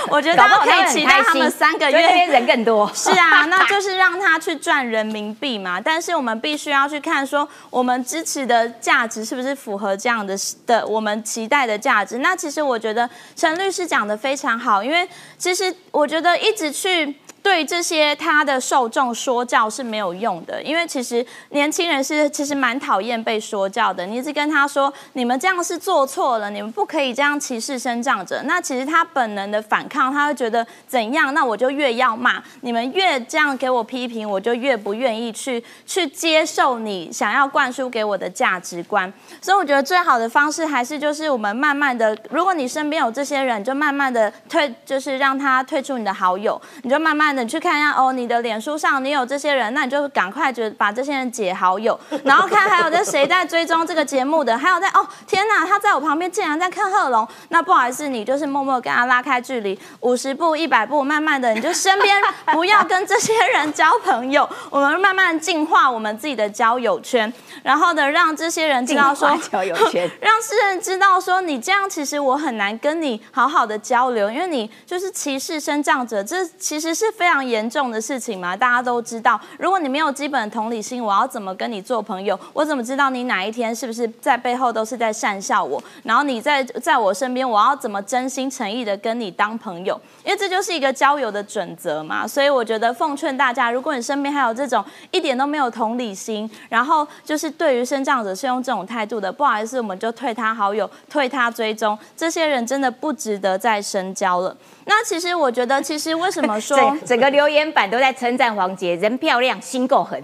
[0.09, 2.89] 我觉得大家可以期待他们三个月就那边人更多。
[2.95, 5.79] 是啊，那就是让他去赚人民币嘛。
[5.79, 12.17] 但是我们必须要去看说，我们支持的价值是不是符合这样的的我们期待的价值？
[12.17, 17.15] 那其实我觉得陈律师讲的非常好，因为其实我觉得一直去。
[17.43, 24.05] 对这些他的受众说教是没有用的，因为其实年轻人是其实蛮讨厌被说教的。
[24.05, 28.41] 你一直跟他说你们这样是做错了，你们不可以这样歧视生长者。
[28.45, 31.33] 那其实他本能的反抗，他会觉得怎样？
[31.33, 39.11] 那我就越要骂你们，越这样给我批评，我就越不愿意去去接受你想要灌输给我的价值观。
[39.41, 47.32] 所以我觉得最好的方式还是就是我们慢慢的，如果你身边有这些人，就慢慢的退，就是让他退出你的好友，你就慢慢。
[47.41, 67.31] 你去看一下哦，你的脸书上你有这些人，那你就赶快就把这些人解好友， 然后看还有在谁在追踪这个节目的，还有在哦天哪，他在我旁边竟然在看贺龙，那不好意思，你就是默默跟他拉开距离五十步、一百步，慢慢的你就身边不要跟这些人交朋友， 我们慢慢净化我们自己的交友圈，
[67.63, 77.13] 然后呢让这些人知道说交友圈， 让世人知道说你这样其实我很难跟你好好的交流，因为你就是歧视生长者，这其实是。
[77.13, 79.39] 非非常严重的事情嘛，大家都知道。
[79.57, 82.37] 如果你没有基本同理心，我要怎么跟你做朋友？
[82.51, 85.81] 我怎么知道你哪一天是不是在背后都是在讪笑我？
[86.03, 89.97] 然后你在在我身边，我要怎么真心诚意的跟你当朋友？
[90.25, 92.27] 因为这就是一个交友的准则嘛。
[92.27, 101.97] 所以我觉得奉劝大家，如果你身边还有这种一点都没有同理心，然后就是对于生长者是用这种态度的，不好意思，我们就退他好友，退他追踪。
[102.17, 104.53] 这些人真的不值得再深交了。
[104.85, 110.21] 那其实我觉得，其实为什么说 整个留言板都在称赞黄杰，人漂亮，心够狠，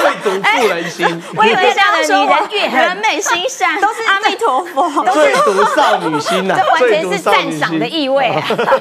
[0.00, 1.06] 最毒妇人心。
[1.36, 8.32] 我以为这样说，人越人美心善，都是阿弥陀佛，最毒少女心呐，这完全是赞赏的意味。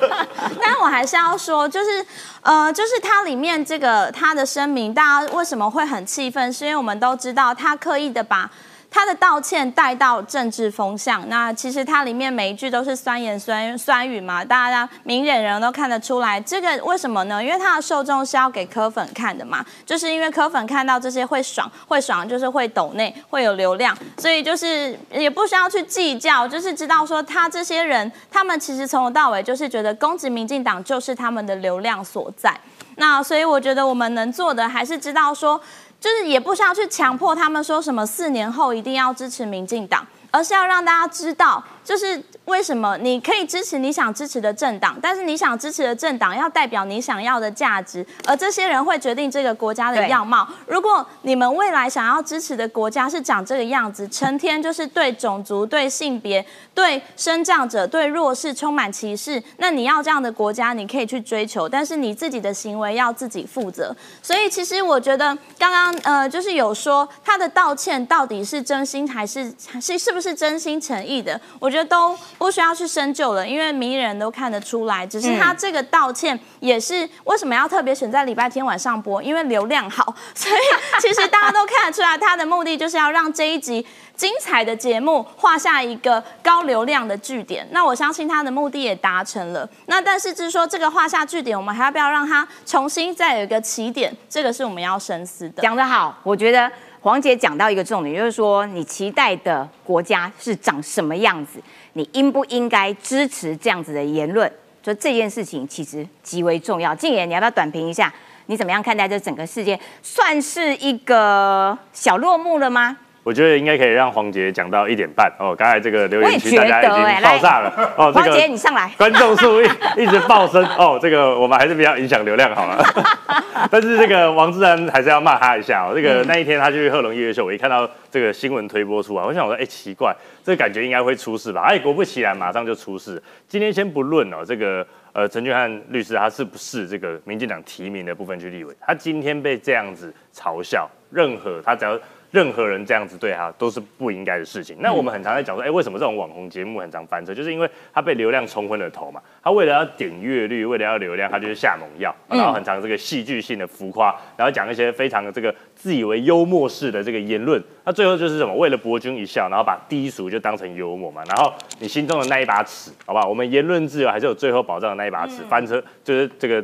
[0.61, 2.05] 但我还是要说，就是
[2.41, 6.53] 呃，就是它里面这个它的声明，大家为什么会很气愤？
[6.53, 8.49] 是因为我们都知道，他刻意的把。
[8.95, 16.39] 他的道歉带到政治风向，那其实它里面每一句都是酸言酸酸语嘛，大家明眼人都看得出来。
[16.39, 17.43] 这个为什么呢？
[17.43, 32.57] 因为他的受众是要给柯粉看的嘛，就是因为柯粉看到这些会爽，会爽就是会抖内，会有流量，所以就是也不需要去计较，就是知道说他这些人，他们其实从头到尾就是觉得攻击民进党就是他们的流量所在。
[32.95, 35.59] 那所以我觉得我们能做的还是知道说。
[36.05, 41.63] 就是也不需要去强迫他们说什么四年后一定要支持民进党，而是要让大家知道。
[41.85, 50.47] 就是为什么你可以支持你想支持的政党，但是你想支持的政党要代表你想要的价值，而这些人会决定这个国家的样貌。
[50.65, 56.43] 如果你们未来想要支持的国家是长这个样子，成天就是对种族、对性别、
[56.73, 63.95] 对生长者、对弱势充满歧视，那你要这样的国家，你可以去追求，但是你自己的行为要自己负责。
[64.23, 71.39] 所以其实我觉得刚刚呃，就是有说他的道歉到底是真心还是是是不是真心诚意的？
[71.59, 71.74] 我。
[71.75, 75.05] 觉得都不需要去深究了，因为名人都看得出来。
[75.05, 79.21] 只是他这个道歉也是为什么要特别选在礼拜天晚上播？
[79.21, 80.55] 因为流量好， 所以
[81.01, 83.85] 其实大家都看得出来，他的目的就是要让这一集
[84.15, 87.67] 精彩的节目画下一个高流量的据点。
[87.71, 89.67] 那我相信他的目的也达成了。
[89.87, 94.15] 那但是就是说，这个画下据点，我们还要不要让他重新再有一个起点？
[94.29, 95.61] 这个是我们要深思的。
[95.61, 96.71] 讲得好，我觉得。
[97.05, 101.61] 黄姐讲到一个重点，就是说你期待的国家是长什么样子，
[101.93, 104.51] 你应不应该支持这样子的言论？
[104.81, 106.95] 就这件事情其实极为重要。
[106.95, 108.11] 静言，你要不要短评一下？
[108.47, 109.79] 你怎么样看待这整个事件？
[110.01, 112.97] 算是一个小落幕了吗？
[113.25, 115.55] 我觉得应该可以让黄杰讲到一点半哦。
[115.57, 118.11] 刚才这个留言区大家已经爆炸了哦。
[118.13, 119.65] 黄杰，你上来，观众数一
[119.97, 120.99] 一直爆升哦。
[121.01, 122.85] 这个我们还是比较影响流量好了。
[123.71, 125.91] 但是这个王志安还是要骂他一下哦。
[125.95, 131.61] 这个那一天他去贺龙音乐秀，我一看到这个新闻推播出来，我想我说哎奇怪，这个感觉应该会出事吧？
[131.61, 133.19] 哎，果不其然，马上就出事。
[133.47, 141.99] 今天先不论哦，这个呃陈俊翰律师他是不是这个民进党提名的部分去立委，他今天被这样子嘲笑，任何他只要。
[142.35, 144.75] 任何人这样子对他都是不应该的事情。
[144.81, 147.33] 那我们很常在讲说，哎，为什么这种网红节目很常翻车？
[147.33, 149.21] 就是因为他被流量冲昏了头嘛。
[149.41, 157.63] 他为了要点阅率，为了要流量，他就是下猛药，然后很常这个戏剧性的浮夸，然后讲一些非常的这个自以为幽默式的这个言论。
[157.85, 158.53] 那最后就是什么？
[158.53, 161.23] 为了博君一笑，然后把低俗就当成幽默嘛。
[161.29, 163.29] 然后你心中的那一把尺，好不好？
[163.29, 165.41] 我们言论自由还是有最后保障的那一把尺。
[165.49, 166.61] 翻车就是这个，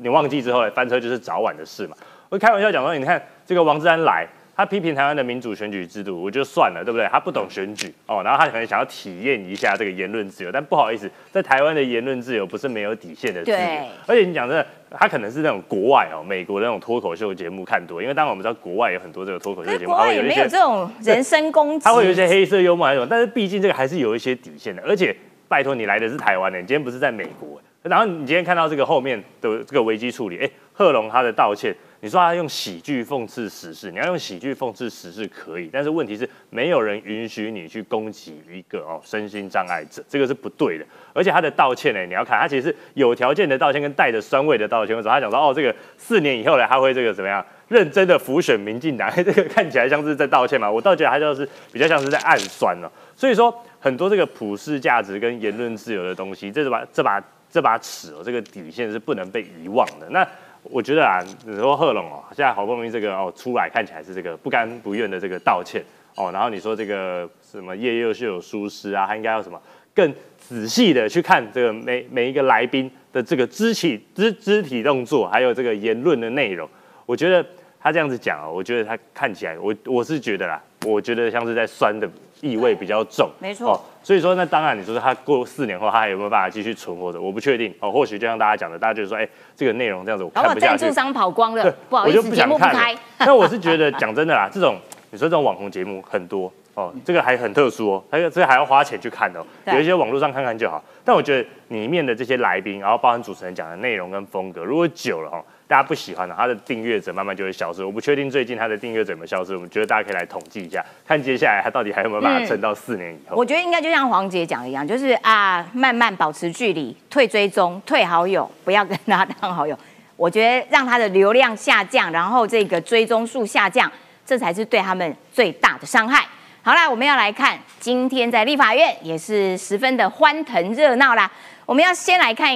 [0.00, 1.96] 你忘记之后翻车就是早晚的事嘛。
[2.30, 3.20] 我开玩笑讲说，你看。
[3.50, 4.28] 这个王志安来。
[4.56, 7.06] 他批评台湾的民主选举制度，我就算了，对不对？
[7.08, 13.56] 他不懂选举哦，然后他可能想要体验一下这个言论自由，但不好意思，在台湾的言论自由不是没有底线的自由。
[13.56, 24.82] 对而且你讲真的，他可能是那种国外哦，美国的那种脱口秀节目看多，因为当然我们知道国外有很多这个脱口秀节目，可是国外也它会有一些没有这种人身攻击，他会有一些黑色幽默还是什么，但是毕竟这个还是有一些底线的。
[24.86, 25.14] 而且
[25.48, 40.84] 拜托你来的是台湾的，你今天不是在美国，然后你今天看到这个后面的这个危机处理，哎，贺龙他的道歉，你说他用喜剧讽刺时事，你要用喜剧讽刺时事可以，但是问题是没有人允许你去攻击一个哦身心障碍者，这个是不对的。
[41.12, 44.96] 而且他的道歉呢，你要看他其实是有条件的道歉，跟带着酸味的道歉。
[44.96, 45.14] 为什么？
[45.14, 47.44] 他讲说哦，这个四年以后呢，他会这个怎么样？
[47.68, 50.68] 认真的浮选民进党，这个看起来像是在道歉嘛？
[50.68, 60.08] 我倒觉得他就是比较像是在暗酸了、所以说，很多这个普世价值跟言论自由的东西，这把这把这把尺哦，这个底线是不能被遗忘的。
[60.10, 60.26] 那
[60.70, 65.82] 我觉得啊，你说贺龙哦，现在好不容易这个哦出来，看起来是这个不甘不愿的这个道歉
[66.14, 69.60] 哦，然后你说这个什么叶又秀有疏失啊，他应该要什么
[69.92, 76.68] 更仔细的去看这个每每一个来宾的这个肢体肢肢体动作，还有这个言论的内容。
[77.04, 77.44] 我觉得
[77.80, 82.08] 他这样子讲哦，我觉得他看起来，我我是觉得啦，我觉得像是在酸的
[82.40, 83.30] 意味比较重。
[83.38, 87.92] 没错哦所以说，那当然你说他过四年后，他还有没有办法继续存活的，我不确定哦。
[87.92, 90.94] 或许就像大家讲的，大家觉得说，哎、这个内容这样子我看不下去赞助。
[90.94, 93.00] 商跑光了对，，不好意思，我就不节目不想看开了。。
[93.18, 94.76] 但我是觉得讲真的啦，这种
[95.10, 100.82] 你说这种网红节目很多哦，这个还很特殊哦，还有这个还要花钱去看的、哦，有一些网络上看看就好。
[101.04, 107.84] 但我觉得里面的这些来宾，然后包含主持人讲的内容跟风格，如果久了哦，大家不喜欢的，他的订阅者慢慢就会消失。
[107.84, 113.36] 我不确定最近他的订阅者有没有消失，我们觉得大家可以来统计一下，看接下来他到底还有没有办法撑到四年以后。
[113.36, 119.78] 我觉得应该就像黄姐讲的一样，就是啊，慢慢保持距离，退追踪，退好友，不要跟他当好友。
[120.16, 123.88] 我觉得让他的流量下降，然后这个追踪数下降，
[124.26, 126.26] 这才是对他们最大的伤害。
[126.62, 131.30] 好啦，我们要来看今天在立法院也是十分的欢腾热闹啦。
[131.64, 132.50] 我们要先来看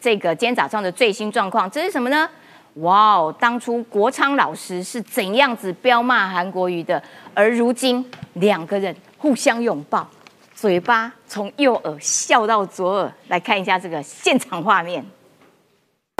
[0.00, 2.30] 这个今天早上的最新状况，这是什么呢？
[2.74, 7.02] 哇哦，当初国昌老师是怎样子彪骂韩国瑜的，
[7.34, 8.04] 而如今
[8.34, 10.08] 两个人互相拥抱，
[10.54, 13.12] 嘴巴从右耳笑到左耳。
[13.28, 15.04] 来看一下这个现场画面。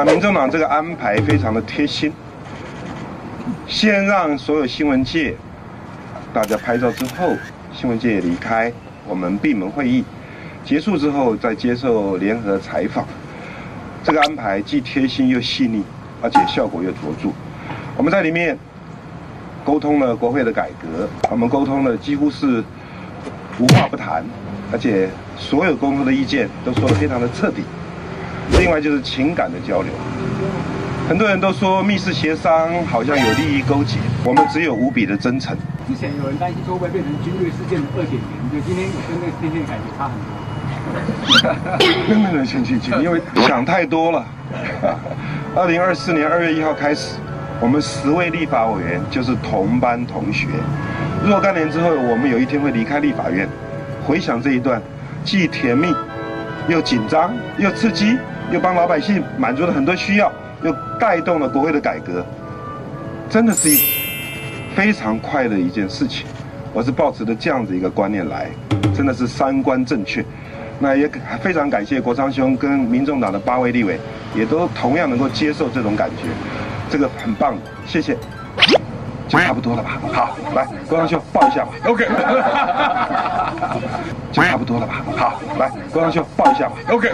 [0.05, 2.13] 民众党这个安排非常的贴心，
[3.69, 5.37] 先让所有新闻界
[6.33, 7.37] 大家拍照之后，
[7.73, 8.73] 新闻界离开，
[9.07, 10.05] 我们闭门会议
[10.65, 13.07] 结束之后再接受联合采访。
[14.03, 15.85] 这个安排既贴心又细腻，
[16.23, 17.29] 而且效果又卓著。
[17.97, 18.57] 我们在里面
[19.65, 22.65] 沟通了国会的改革，我们沟通了几乎是
[23.59, 24.25] 无话不谈，
[24.73, 27.63] 而且所有沟通的意见都说得非常的彻底。
[28.59, 29.93] 另外就是情感的交流。
[31.09, 35.57] 很多人都说密室协商好像有利益勾结，我们只有无比的真诚。
[35.89, 40.40] 之前有人担心说会变成军队事件的二点零，就今天跟那那天感觉差很多。
[42.09, 44.25] 没有没有，请请请，因为想太多了。
[45.55, 47.17] 二零二四年二月一号开始，
[47.61, 50.47] 我们十位立法委员就是同班同学。
[51.25, 53.49] 若干年之后，我们有一天会离开立法院，
[54.07, 54.81] 回想这一段，
[55.25, 55.95] 既甜蜜，
[56.69, 58.17] 又紧张，又刺激，
[58.51, 62.25] 又帮老百姓满足了很多需要，又带动了国会的改革，
[63.29, 63.81] 真的是一
[64.75, 66.27] 非常快的一件事情。
[66.73, 68.49] 我是抱持着这样子一个观念来，
[68.95, 70.25] 真的是三观正确。
[70.83, 71.07] 那也，
[71.43, 74.01] 非常感谢国昌兄跟民众党的八位立委，
[74.35, 76.23] 也都同样能够接受这种感觉，
[76.91, 77.55] 这个很棒，
[77.87, 78.17] 谢谢。
[79.29, 82.09] 就差不多了吧，好，来，国昌兄抱一下吧，ok。
[84.33, 87.13] 就差不多了吧，好，来，国昌兄抱一下吧，ok。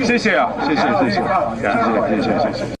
[0.02, 1.20] 谢谢啊，谢谢谢谢，谢谢
[2.16, 2.79] 谢谢谢谢。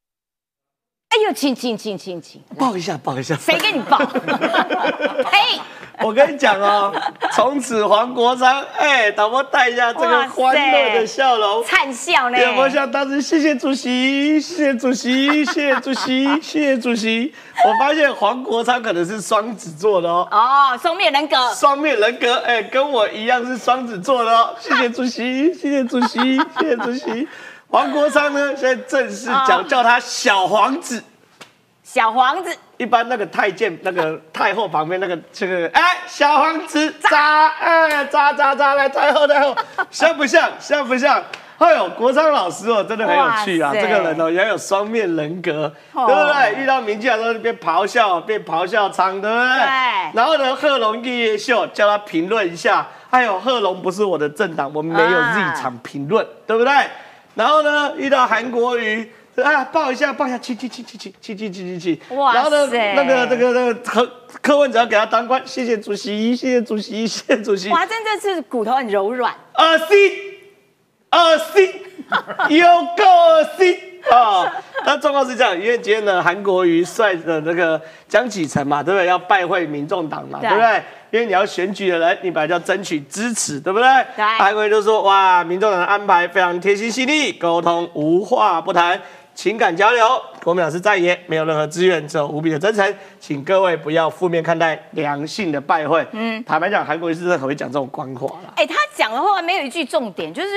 [1.10, 3.34] 哎呦，请请请请请，抱一下，抱一下。
[3.34, 3.98] 谁给你抱？
[5.28, 5.60] 呸！
[6.02, 6.94] 我跟你讲哦，
[7.32, 12.38] 从此黄国昌，哎，导播带一下这个欢乐的笑容，灿笑呢？
[12.38, 17.34] 有没有像当时谢谢主席，谢谢主席，谢谢主席，谢谢主席？
[17.66, 20.26] 我发现黄国昌可能是双子座的哦。
[20.30, 21.52] 哦，双面人格。
[21.54, 24.54] 双面人格，哎、跟我一样是双子座的哦。
[24.60, 27.28] 谢谢主席，谢谢主席，谢谢主席。
[27.70, 31.02] 黄国昌呢，现在正式讲叫他小皇子。
[31.82, 39.56] 小皇子，一般那个太监、那个太后旁边那个这个，哎，小皇子扎，哎，扎扎扎来，太后太后，
[39.90, 40.50] 像不像？
[40.60, 41.20] 像不像？
[41.58, 43.72] 哎呦，国昌老师哦，真的很有趣啊！
[43.74, 46.62] 这个人哦，也有双面人格，哦对不对？
[46.62, 49.46] 遇到民进党的时候变咆哮，变咆哮场，对不对？
[49.46, 56.72] 对然后呢，贺龙夜夜秀叫他评论一下，哎呦，贺龙不是我的政党，我们没有啊 Z 场评论，对不对？
[57.34, 59.10] 然后呢，遇到韩国瑜。
[59.32, 62.16] 对啊，抱一下，抱一下，亲亲亲亲亲亲亲亲亲亲。
[62.18, 64.10] 哇然后呢，那个那个那个柯
[64.42, 67.68] 柯文哲要给他当官，谢谢主席，谢谢主席，谢谢主席。
[67.70, 69.32] 哇，真的是骨头很柔软。
[69.54, 69.96] 恶心，
[71.12, 72.66] 恶心，有
[72.96, 73.78] 够恶心
[74.10, 74.52] 啊！
[74.86, 79.06] 那状况是这样，因为今天呢，韩国瑜率的那个江启臣嘛，对不对？
[79.06, 80.82] 要拜会民众党嘛，对对不对？
[81.10, 83.86] 因为你要选举的人，你本来就要争取支持，对不对？
[84.16, 89.00] 对韩国瑜就说：哇，民众党的安排非常贴心细腻，沟通无话不谈。
[89.32, 90.06] 情感交流，
[90.42, 96.06] 国民党是在野，没有任何资源，只有无比的真诚，请各位不要负面看待良性的拜会。
[96.12, 98.52] 嗯，坦白讲，韩国瑜是真的很会讲这种官话啦。
[98.56, 100.48] 哎，他讲的话没有一句重点，就是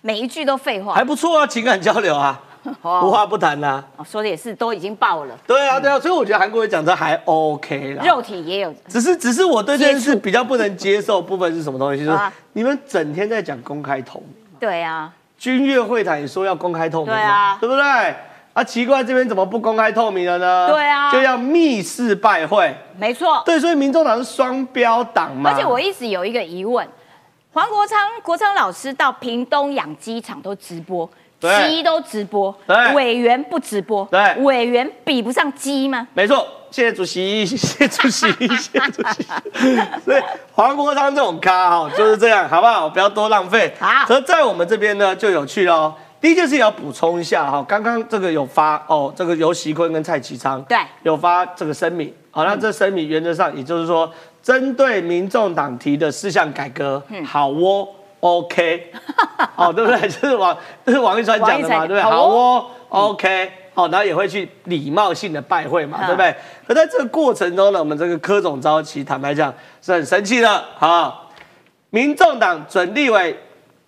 [0.00, 1.04] 每一句都废话还。
[1.04, 2.45] 不错啊，情感交流啊，哦
[2.82, 8.04] 无话不谈呐、哦说的也是，都已经爆了，对啊，对啊，所以我觉得韩国瑜讲的还 OK 啦。
[8.04, 8.74] 肉体也有。
[8.88, 12.04] 只是只是我对这件事比较不能接受部分是什么东西？
[12.04, 14.28] 就是啊你们整天在讲公开透明，
[14.60, 18.14] 对啊，君悦会谈也说要公开透明嘛，对啊对不对？
[18.52, 20.68] 啊，奇怪，这边怎么不公开透明了呢？
[20.72, 22.74] 对啊就要密室拜会。
[22.96, 23.42] 没错。
[23.44, 25.50] 对，所以民众党是双标党嘛。
[25.50, 26.88] 而且我一直有一个疑问，
[27.52, 36.06] 黄国昌国昌老师到屏东养鸡场都直播，对鸡都直播，对委员不直播，对委员比不上鸡吗？
[36.14, 38.26] 没错，谢谢主席，谢谢主席，
[38.56, 39.24] 谢谢主席。
[40.04, 40.22] 所以
[40.52, 42.88] 黄国昌这种咖哈就是这样，好不好？
[42.88, 43.72] 不要多浪费。
[43.78, 45.94] 好可是在我们这边呢就有趣了哦。
[46.18, 54.10] 第一件事情要补充一下哈，刚刚这个有发哦，这个尤熙坤跟蔡其昌对有发这个声明，好，那这声明原则上也就是说，
[54.42, 57.86] 针对民众党提的四项改革，好哦
[58.26, 58.92] ，OK，
[59.56, 60.08] 哦，对不对？
[60.08, 62.02] 就是王，这是王一川讲的嘛，对不对？
[62.02, 66.34] 好好哦哦，OK，哦，然后也会去礼貌性的拜会嘛，嗯对不对？
[66.66, 71.22] 可在这个过程中呢，我们这个柯总召其实坦白讲是很生气的啊。
[71.90, 73.38] 民众党准立委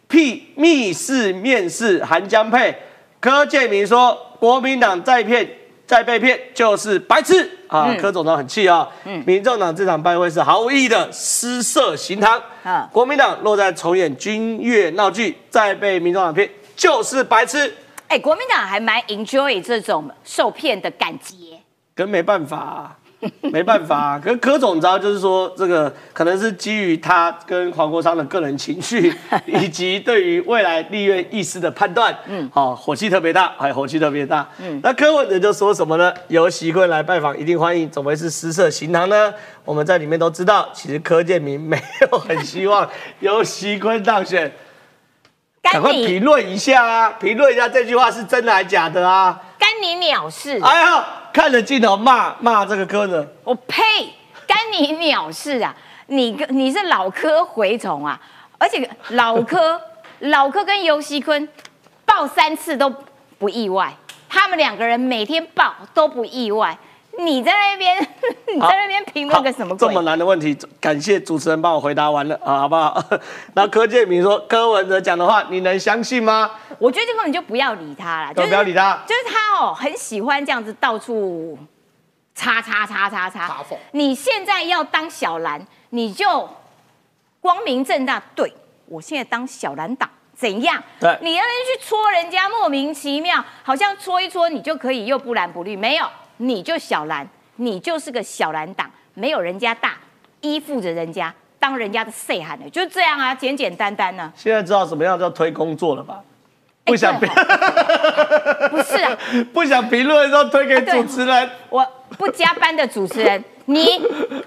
[0.07, 2.75] 辟密室面试韩江佩，
[3.21, 5.47] 柯建明说国民党再骗
[5.87, 7.95] 再被骗就是白痴啊！
[8.01, 8.89] 柯总统很气啊！
[9.25, 17.73] 民众党这场拜会是毫无意义的失色行堂啊国民党若再重演军乐闹剧，再被民众党骗就是白痴。
[18.09, 21.35] 哎，国民党还蛮 enjoy 这种受骗的感觉。
[21.95, 22.97] 跟没办法、啊，
[23.53, 24.21] 没办法、啊。
[24.23, 29.13] 可是柯总招就是说，这个可能是基于他跟黄国昌的个人情绪，
[29.47, 34.49] 以及对于未来立院意识的判断，嗯，好、火气特别大，还火气特别大。
[34.59, 36.13] 嗯，那柯文哲就说什么呢？
[36.29, 39.33] 由习坤来拜访，一定欢迎，怎么会是失色行堂呢？
[39.65, 42.89] 我们在里面都知道，其实柯建明没有很希望
[43.21, 44.53] 由习坤当选。
[45.61, 47.11] 赶快评你论一下啊！
[47.21, 49.39] 评论一下这句话是真的还是假的啊！
[49.59, 50.59] 干你鸟事！
[50.63, 51.05] 哎呀，
[51.39, 54.13] 看着镜头骂骂这个柯文，我呸！
[54.45, 55.73] 干你鸟事啊！
[56.09, 58.21] 你跟你是老柯蛔虫啊！
[58.59, 59.81] 而且老柯
[60.19, 61.49] 老柯跟尤熙坤
[62.05, 62.93] 抱三次都
[63.39, 63.95] 不意外，
[64.29, 66.77] 他们两个人每天抱都不意外。
[67.19, 67.99] 你在那边
[68.55, 70.03] 你在那边评论个什么鬼这么？
[70.03, 73.03] 难的问题，感谢主持人帮我回答完了啊，好不好？
[73.55, 76.51] 然后柯建明说柯文哲讲的话，你能相信吗？
[76.79, 81.59] 我觉得这根本就不要理他了，都不要理他就是他哦，很喜欢这样子到处
[82.35, 83.65] 叉叉叉叉叉插。
[83.93, 85.61] 你现在要当小蓝，
[85.91, 86.49] 你就
[87.41, 88.53] 光明正大，对
[88.87, 90.09] 我现在当小蓝党。
[90.37, 90.81] 怎样？
[91.01, 96.07] 对你那边去戳人家，莫名其妙，好像戳一戳你就可以又不蓝不绿，没有，
[96.39, 99.95] 你就小蓝，你就是个小蓝党，没有人家大，
[100.41, 106.21] 依附着人家，当人家的谁喊的，就这样啊，简简单单呢、现在知道什么样叫推工作了吧？
[106.85, 107.29] 不想哎对
[108.71, 109.19] 不是啊，
[109.53, 111.51] 不想评论的时候推给主持人。
[111.69, 111.87] 我
[112.17, 114.01] 不加班的主持人，你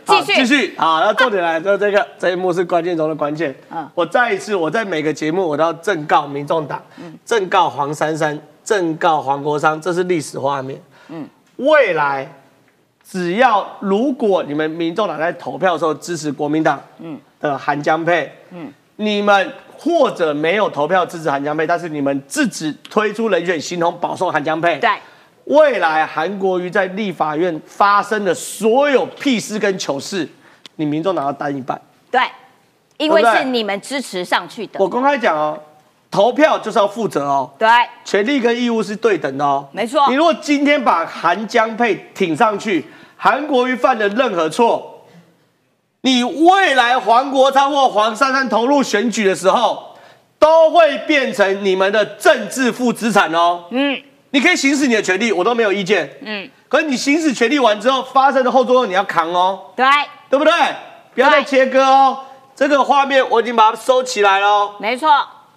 [0.04, 3.56] 好 继续继续好，那重点来，就这个这一幕是关键中的关键。
[3.70, 10.82] 嗯我再一次，我在每个节目我都要正告民众党，嗯正告黄珊珊，正告黄国昌，这是历史画面。
[11.10, 11.30] 嗯，
[11.66, 12.28] 未来
[13.04, 17.20] 只要如果你们民众党在投票的时候支持国民党，嗯。
[17.42, 24.88] 的韩江佩，嗯，你们或者没有投票支持韩江佩，但是你们自己推出人选形同保送韩江佩，对，
[25.46, 30.30] 未来韩国瑜在立法院发生的所有屁事跟糗事，
[30.76, 31.82] 你民众党要担一半。
[32.12, 32.22] 对，
[32.98, 34.80] 因为是你们支持上去的。
[34.80, 35.60] 我，公开讲哦，
[36.12, 37.68] 投票就是要负责哦，对，
[38.04, 39.66] 权利跟义务是对等的哦。
[39.72, 42.86] 没错你如果今天把韩江配挺上去，
[43.16, 45.06] 韩国瑜犯的任何错，
[46.02, 49.96] 你未来黄国昌或黄珊珊投入选举的时候，
[50.38, 53.64] 都会变成你们的政治负资产哦。
[53.70, 54.02] 嗯，
[54.32, 56.18] 你可以行使你的权利，我都没有意见。
[56.22, 59.86] 嗯，可是你行使权利完之后，发生的后作用你要扛哦，对，
[60.30, 60.54] 对不对？
[61.14, 62.18] 不要再切割哦。
[62.56, 64.76] 这个画面我已经把它收起来了哦。
[64.80, 65.10] 没错，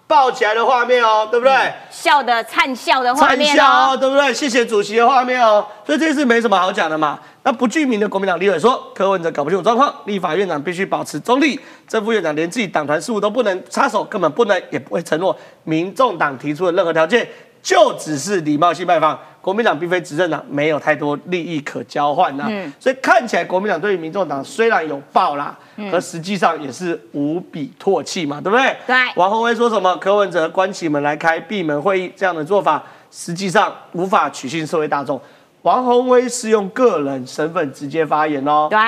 [0.06, 1.72] 抱起来的画面哦，对不对？
[1.90, 4.32] 笑的灿笑的画灿面笑哦，哦，对不对？
[4.34, 7.18] 谢谢主席的画面哦，所以这次没什么好讲的嘛。
[7.42, 17.28] 那不具名的国民党立委说，柯文哲搞不清楚状况，立法院长必须保持中立，正副院长连自己党团事务都不能插手，根本不能也不会承诺民众党提出的任何条件，
[17.62, 19.18] 就只是礼貌性拜访。
[19.44, 25.54] 国民党并非执政党，没有太多利益可交换呐、嗯所以看起来国民党对于民众党虽然有报啦，
[25.90, 28.74] 可实际上也是无比唾弃嘛，对不对？
[28.86, 29.94] 对王宏威说什么？
[29.98, 35.20] 柯文哲关起门来开闭门会议，这样的做法实际上无法取信社会大众。
[35.60, 38.68] 王宏威是用个人身份直接发言哦。
[38.70, 38.78] 对，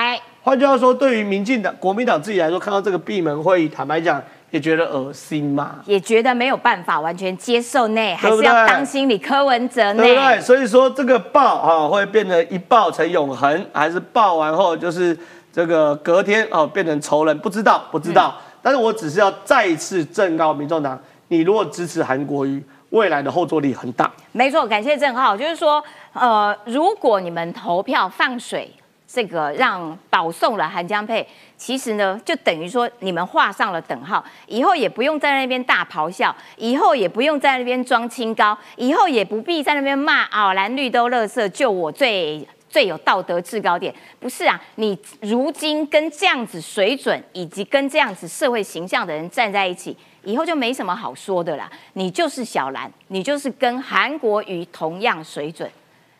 [0.41, 4.19] 换句话说，对于民进党、国民党自己来说，看到这个闭门会议，坦白讲，
[4.51, 10.39] 也觉得恶心嘛，也觉得没有办法完全接受呢，还是要当心你柯文哲呢，对不对？
[10.41, 15.17] 所以说这个爆啊，会变成一爆成永恒，还是爆完后就是
[15.51, 17.37] 这个隔天哦变成仇人？
[17.39, 18.33] 不知道，不知道。
[18.37, 24.11] 嗯但是我只是要再一次正告民众党，你如果支持韩国瑜，未来的后坐力很大。
[24.33, 25.37] 没错，感谢郑浩。
[25.37, 25.81] 就是说，
[26.11, 28.69] 呃，如果你们投票放水，
[29.07, 42.47] 这个让保送了韩江配，其实呢，就等于说你们画上了等号，以后也不用在那边大咆哮，以后也不用在那边装清高，以后也不必在那边骂啊、蓝绿都垃圾，就我最。
[42.69, 44.61] 最有道德制高点，不是啊？
[44.75, 51.71] 你如今跟这样子水准以及跟这样子社会形象的人站在一起，以后就没什么好说的啦。
[51.93, 55.67] 你就是小蓝，你就是跟韩国瑜同样水准。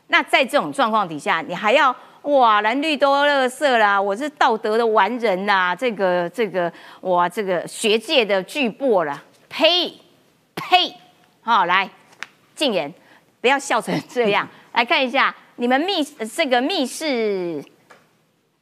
[0.07, 1.93] 那在这种状况底下，你还要
[2.23, 9.93] 哇蓝绿都垃圾啦，我是道德的完人啦，这个这个哇这个学界的巨擘啦，呸
[10.55, 10.93] 呸！
[11.41, 11.89] 好、来
[12.55, 12.93] 禁言，
[13.39, 14.47] 不要笑成这样。
[14.73, 17.63] 来看一下你们密呃这个密室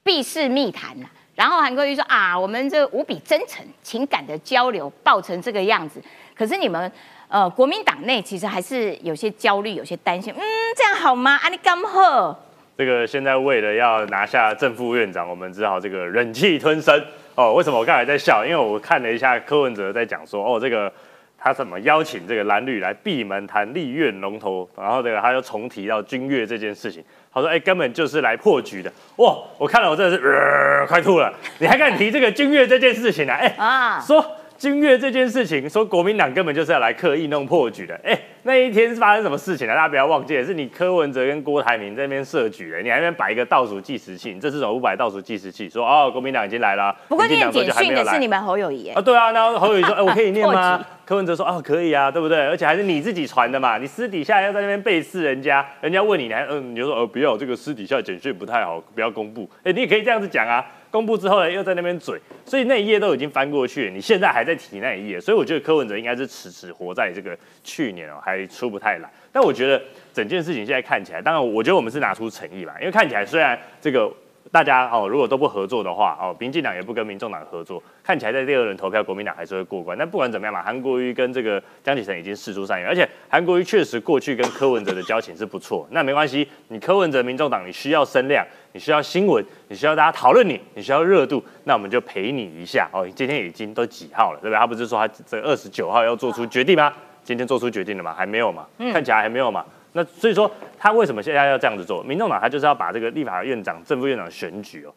[0.03, 5.99] 密室密谈呐、然后韩国瑜说啊，我们这无比真诚情感的交流，爆成这个样子。
[6.35, 6.91] 可是你们
[7.27, 10.31] 呃国民党内其实还是有些焦虑，有些担心。
[10.37, 10.41] 嗯，
[10.77, 11.35] 这样好吗？
[11.37, 12.39] 啊，你干呵？
[12.77, 17.01] 这个现在为了要拿下正副院长，我们只好这个忍气吞声
[17.35, 17.53] 哦。
[17.53, 18.43] 为什么我刚才在笑？
[18.43, 20.91] 因为我看了一下柯文哲在讲说，哦，这个
[21.37, 27.01] 他怎么邀请这个蓝绿来闭门谈立院龙头，然后这个他又重提到君越这件事情，
[27.33, 28.91] 他说，哎，根本就是来破局的。
[29.17, 31.33] 哇，我看了我真的是、呃、快吐了。
[31.59, 33.35] 你还敢提这个君越这件事情啊？
[33.35, 34.25] 哎，啊说
[34.57, 37.99] 君越这件事情，说国民党根本就是要来刻意弄破局的。
[38.03, 39.73] 哎、那一天是发生什么事情了？
[39.73, 48.25] 大家不要忘记，是你柯文哲跟郭台铭在那边设局的，你还在那边摆一个倒数计时器，你这是种五百倒数计时器，说哦，国民党已经来了，不过念简讯的是你。
[48.25, 50.83] 们侯友谊耶啊，对啊，然后侯友谊说， 哎、我可以念破吗？
[51.05, 52.39] 柯文哲说，哦，可以啊，对不对？
[52.39, 59.47] 而且还是你自己传的嘛，你私底下要在那边背刺人家，人家问你，你还嗯，你就说，呃，不要，这个私底下简讯不太好，不要公布。
[59.63, 60.65] 哎、你也可以这样子讲啊，
[60.95, 69.11] 公布之后呢，又在那边嘴，所以那一页都已经翻过去了，你现在还在提那一页，所以我觉得柯文哲应该是迟迟活在这个去年哦，还出不太来。
[69.29, 69.81] 但我觉得
[70.13, 74.09] 整件事情现在看起来，当然我觉得我们是拿出诚意吧，因为看起来虽然这个
[74.51, 79.97] 大家哦如果都不合作的话哦，民进党也不跟民众党合作，看起来在第二轮投票国民党还是会过关。
[79.97, 85.87] 但不管怎么样嘛，韩国瑜跟这个江启臣已经事出善意，而且韩国瑜确实过去跟柯文哲的交情是不错。
[85.91, 93.07] 那没关系，你柯文哲民众党你需要声量，你需要新闻，你需要大家讨论你，你需要热度，那我们就陪你一下哦。
[93.15, 94.59] 今天已经都几号了，对不对？
[94.59, 96.93] 他不是说他这二十九号要做出决定吗？
[97.23, 98.13] 今天做出决定了吗？
[98.13, 98.67] 还没有嘛？
[98.93, 99.65] 看起来还没有嘛。
[99.97, 102.03] 那所以说，他为什么现在要这样子做？
[102.03, 104.91] 民众党他就是要把这个立法院长、正副院长选举哦，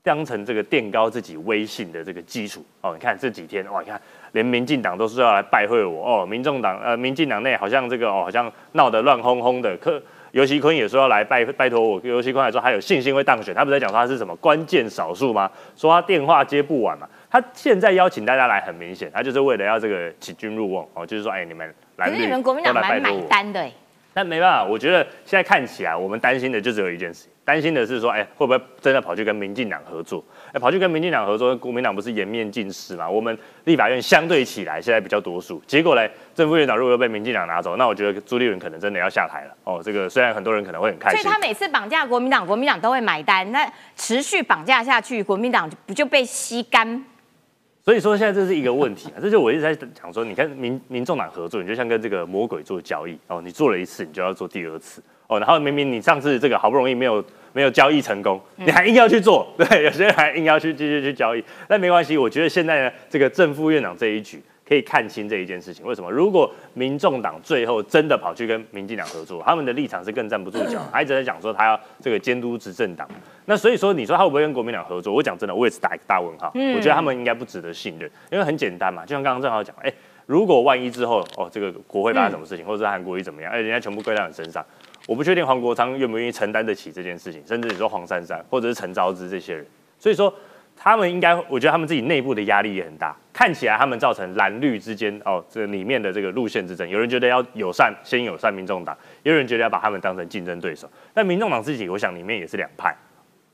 [0.00, 2.92] 当成这个垫高自己威信的这个基础哦。
[2.92, 4.00] 你看这几天哇，你看
[4.30, 9.76] 连民进党都是要来拜会我哦，民众党呃，民进党内好像这个哦，好像闹得乱哄哄的。
[9.78, 10.00] 可
[10.30, 15.50] 尤其坤也说要来拜拜托我，尤其坤还说他有信心会当选，他不是在讲说他是什么关键少数吗？
[15.74, 17.08] 说他电话接不完嘛。
[17.28, 23.28] 他现在邀请大家来，很明显，他就是为了要这个起军入瓮哦，就是说，哎，你们可蓝绿你们国民都党蛮买来拜托我。
[23.28, 23.72] 单的哎。
[24.14, 30.24] 但没办法，我觉得现在看起来，我们担心的就只有一件事，担心的是说，哎、会不会真的跑去跟民进党合作？
[30.52, 33.10] 哎、跑去跟民进党合作，国民党不是颜面尽失嘛？
[33.10, 39.54] 我们立法院相对起来现在比较多数，结果嘞，正副院长如果又被民进党拿走，那我觉得朱立伦可能真的要下台了。
[39.64, 43.50] 哦，这个虽然很多人可能会很开心，所以他每次绑架国民党，国民党都会买单。
[43.50, 47.04] 那持续绑架下去，国民党不就被吸干？
[47.84, 57.22] 所以说现在这是一个问题啊，这就我一直在讲说，你看民民众党合作，你就像跟这个魔鬼做交易哦，你做了一次，你就要做第二次哦，然后明明你上次这个好不容易没有
[57.52, 64.42] 没有交易成功，你还硬要去做， 对，有些人还硬要去继续去交易，那没关系，我觉得现在呢，这个正副院长这一局。
[64.66, 66.10] 可以看清这一件事情，为什么？
[66.10, 73.06] 如果民众党最后真的跑去跟民进党合作，他们的立场是更站不住脚，他一直在讲说他要这个监督执政党。
[73.44, 75.12] 那所以说，你说他会不会跟国民党合作？
[75.12, 76.50] 我讲真的，我也是打一个大问号。
[76.54, 79.92] 我觉得他们应该不值得信任，因为很简单嘛，就像刚刚正好讲，哎、
[80.24, 84.64] 如果万一之后哦，这个国会发生什么事情，或者是韩国瑜怎么样，哎，人家全部归到你身上，
[85.06, 89.66] 我不确定黄国昌愿不愿意承担得起这件事情，甚至你说黄珊珊或者是陈昭之这些人，
[89.98, 90.32] 所以说
[90.76, 93.16] 他们应该，我觉得他们自己内部的压力也很大。
[93.32, 100.88] 看起来他们造成蓝绿之间哦，这里面的这个路线之争，有人觉得要友善，先友善民众党，也有人觉得要把他们当成竞争对手。
[101.12, 102.94] 但民众党自己，我想里面也是两派。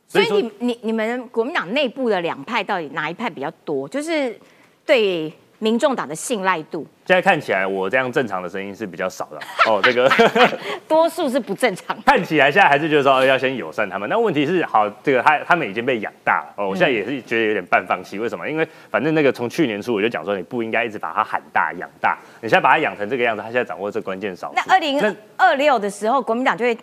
[0.06, 3.88] 所以你你你们国民党内部的两派到底哪一派比较多？
[3.88, 4.38] 就是
[4.84, 5.32] 对。
[5.60, 9.38] 民众党的信赖度，现在看起来我这样正常的声音是比较少的
[9.70, 9.78] 哦。
[9.82, 10.10] 这个
[10.88, 11.96] 多数是不正常。
[12.06, 16.70] 看起来现在还是觉得说要先友善他们，那问题是好，这个他他们已经被养大了哦。
[16.70, 18.48] 我现在也是觉得有点半放弃，为什么？
[18.48, 24.54] 因为反正那个从去年初我就讲说，你不应该一直把他喊大养大，你现在把他养成这个样子，他现在掌握这关键少数。
[24.56, 26.76] 那二零二六的时候，国民党就会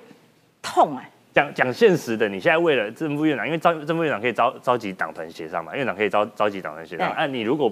[0.62, 1.10] 痛哎。
[1.34, 7.14] 讲讲现实的，你现在为了正副院长，因为召正副院长可以召召集党团协商嘛，院长可以召召集党团协商。
[7.16, 7.72] 那，你如果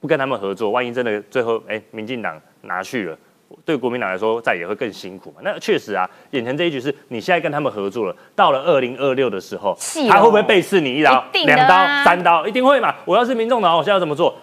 [0.00, 3.18] 不跟他们合作，万一真的最后哎，民进党拿去了，
[3.64, 5.40] 对国民党来说再也会更辛苦嘛。
[5.42, 9.76] 那确实啊，眼前这一局是你现在跟他们合作了，到了二零二六的时候，
[10.08, 12.46] 他会不会背刺你一刀、两刀、三刀？
[12.46, 12.94] 一定会嘛。
[13.04, 14.36] 我要是民众党，我现在要怎么做？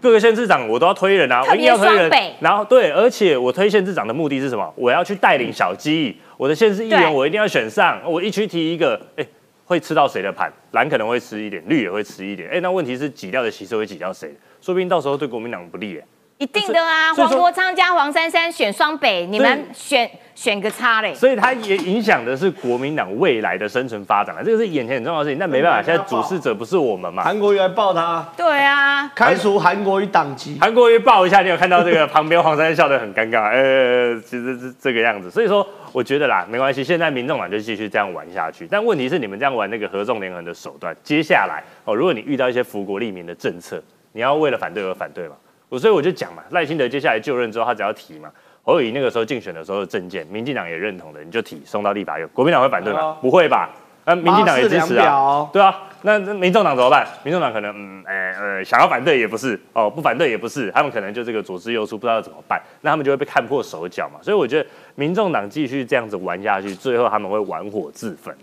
[0.00, 2.08] 各个县市长我都要推人啊，我一定要推人。
[2.40, 4.72] 然后对，而且我推县市长的目的是什么？
[4.76, 9.26] 我要去带领小鸡，我的县市议员我一定要选上，我一区提一个，哎。
[9.64, 10.50] 会吃到谁的盘？
[10.70, 12.48] 蓝可能会吃一点，绿也会吃一点。
[12.48, 14.34] 哎，那问题是挤掉的席次会挤掉谁？
[14.60, 15.98] 说不定到时候对国民党不利。
[15.98, 16.04] 哎，
[16.38, 17.12] 一定的啊！
[17.14, 21.12] 黄国昌加黄珊珊选双北，你们选选个差嘞。
[21.12, 25.38] 所以它也影响的是国民党未来的生存发展啊，这个是眼前很重要的事情。
[25.38, 27.24] 但没办法，现在主事者不是我们嘛。
[27.24, 28.26] 韩国瑜来报他。
[28.36, 30.56] 对啊，开除韩国瑜党籍。
[30.60, 33.50] 韩国瑜报一下，你有看到这个旁边黄珊珊笑得很尴尬？
[33.50, 35.30] 呃，其实是这个样子。
[35.30, 35.66] 所以说。
[35.90, 38.68] 我觉得啦，没关系，现在民众党就继续这样玩下去。
[38.70, 43.82] 但问题是，你们这样玩那个合纵连横的手段，接下来哦，如果你遇到一些福国利民的政策，
[44.18, 45.36] 你要为了反对而反对嘛？
[45.68, 48.28] 我所以我就讲嘛，赖清德接下来就任之后，他只要提嘛，
[48.64, 53.16] 侯友宜那个时候竞选的时候的政见，民进党也认同的，你就提送到立法院，国民党会反对吗？
[53.22, 53.70] 不会吧？
[54.06, 57.06] 那民进党也支持啊，对啊，那那民众党怎么办？
[57.22, 64.18] 民众党可能嗯，哎呃，想要反对也不是哦，不反对也不是，他们可能就这个左支右绌，不知道怎么办，那他们就会被看破手脚嘛。
[64.20, 68.36] 所以我觉得民众党继续这样子玩下去，最后他们会玩火自焚。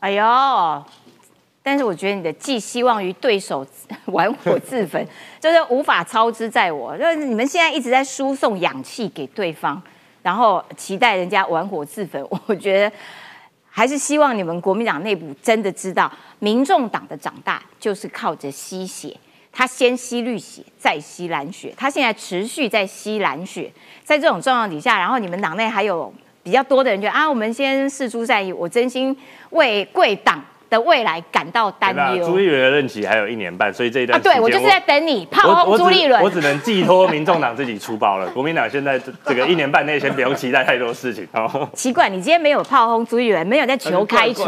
[0.00, 0.22] 哎呦，
[1.62, 3.66] 但是我觉得你的寄希望于对手
[4.06, 5.06] 玩火自焚，
[5.40, 6.96] 就是无法操之在我。
[6.98, 9.80] 就是你们现在一直在输送氧气给对方，
[10.22, 12.92] 然后期待人家玩火自焚， 我觉得。
[13.74, 19.16] 还是希望你们国民党内部真的知道，民众党的长大就是靠着吸血，
[19.50, 23.72] 他先吸绿血，再吸蓝血，他现在持续在吸蓝血，
[24.04, 29.16] 在这种状况底下，然后你们党内还有比较多的人觉得啊，我们先试出善意，我真心
[29.52, 30.44] 为贵党。
[30.72, 32.26] 的未来感到担忧。
[32.26, 36.22] 朱立伦的任期还有一年半，所以这一段啊，对我就是在等你炮轰朱立伦。
[36.22, 38.26] 我只能寄托民众党自己出包了。
[38.32, 41.28] 国民党现在这个一年半内先不用期待太多事情。
[41.32, 44.44] 哦，奇怪，你今天没有炮轰朱立伦，没有在求开除，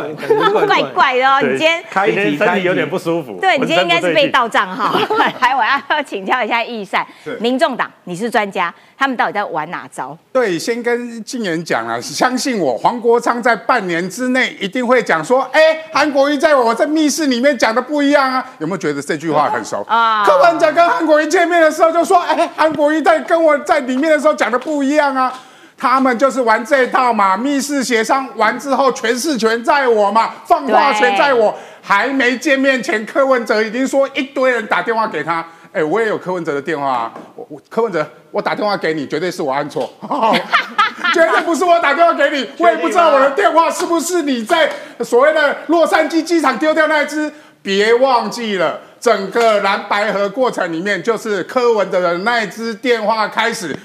[0.66, 1.42] 怪怪的哦。
[1.42, 3.38] 你今天今天身体有点不舒服。
[3.38, 4.98] 对你今天应该是被盗账哈。
[5.18, 7.06] 来，我要请教一下易善，
[7.38, 8.72] 民众党你是专家。
[8.96, 10.16] 他们到底在玩哪招？
[10.32, 20.24] 对，先跟静言讲了，相信我，黄国昌在半年之内一定会讲说，哎，韩国瑜在我在密室里面讲的不一样啊，有没有觉得这句话很熟啊？
[20.24, 25.32] 柯文哲跟韩国瑜见面的时候就说，哎，韩国瑜在跟我在里面的时候讲的不一样啊，
[25.76, 35.44] 他们就是玩这套嘛，密室协商完之后，权势权在我嘛，放话权在我，还没见面前，柯文哲已经说一堆人打电话给他。
[35.74, 39.92] 哎，我也有柯文哲的电话啊，我我柯文哲，我打电话给你，绝对是我按错，
[41.12, 44.70] 绝对不是我打电话给你，我也不知道我的电话是不是你在
[45.00, 47.28] 所谓的洛杉矶机场丢掉那一只，
[47.60, 53.76] 别忘记了，整个蓝白河过程里面，就是柯文哲的那一只电话开始。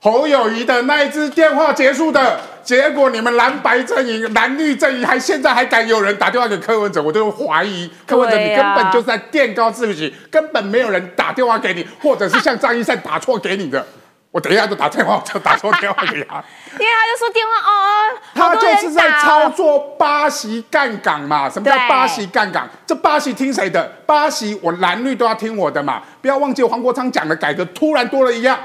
[0.00, 13.84] 侯友谊的那一支电话结束的结果，你们蓝白阵营、蓝绿阵营还现在还敢有人打电话给柯文哲，我都怀疑柯文哲你根本就是在垫高自己，根本没有人打电话给你，或者是像张一山打错给你的。
[14.32, 16.44] 我等一下就打电话，就打错电话给他，
[16.78, 21.48] 因为他就说电话哦，他就是在操作巴西干港嘛。
[21.48, 22.68] 什么叫巴西干港？
[22.86, 23.82] 这巴西听谁的？
[24.04, 26.02] 巴西我蓝绿都要听我的嘛。
[26.20, 28.58] 不要忘记黄国昌讲的改革，突然多了一样。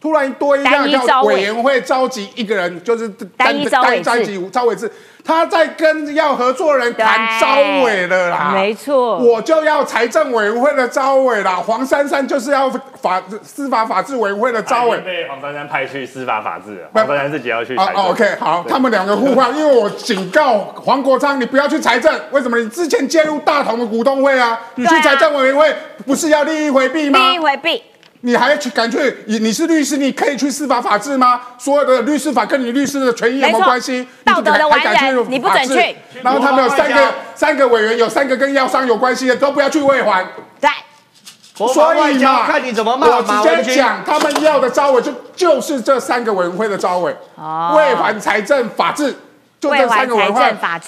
[0.00, 4.90] 突然多一样叫委员会召集一个人，就是单单召集召委制，
[5.24, 8.52] 他在跟要合作人谈招委了啦。
[8.54, 11.56] 没错，我就要财政委员会的招委啦。
[11.56, 12.70] 黄珊珊就是要
[13.02, 14.98] 法司法法制委员会的招委。
[14.98, 18.04] 被黄珊珊派去司法法制，黄珊珊自己要去财政。
[18.04, 22.14] OK，好，他们两个互换，因为我警告黄国昌，你不要去财政。
[22.30, 22.56] 为什么？
[22.56, 25.74] 你之前介入大同的股东会啊，你去财政委员会
[26.06, 27.18] 不是要利益回避吗？
[27.18, 27.82] 利益回避。
[28.22, 29.16] 你还去敢去？
[29.26, 31.40] 你你是律师，你可以去司法法治吗？
[31.58, 34.06] 所有的律师法跟你律师的权益有没有没错关系？
[34.24, 40.26] 道德的完你还敢去人你不准去然后他们有三个三个委员，有三个跟药商有关系的，都不要去卫环。
[40.60, 40.68] 对，
[41.54, 43.64] 所以嘛，看你怎么骂我直。
[43.64, 49.14] 接讲，他们要的招委就就是这三个委员会的招委，哦卫环、财政、法治。
[49.60, 50.40] 就这三个委员会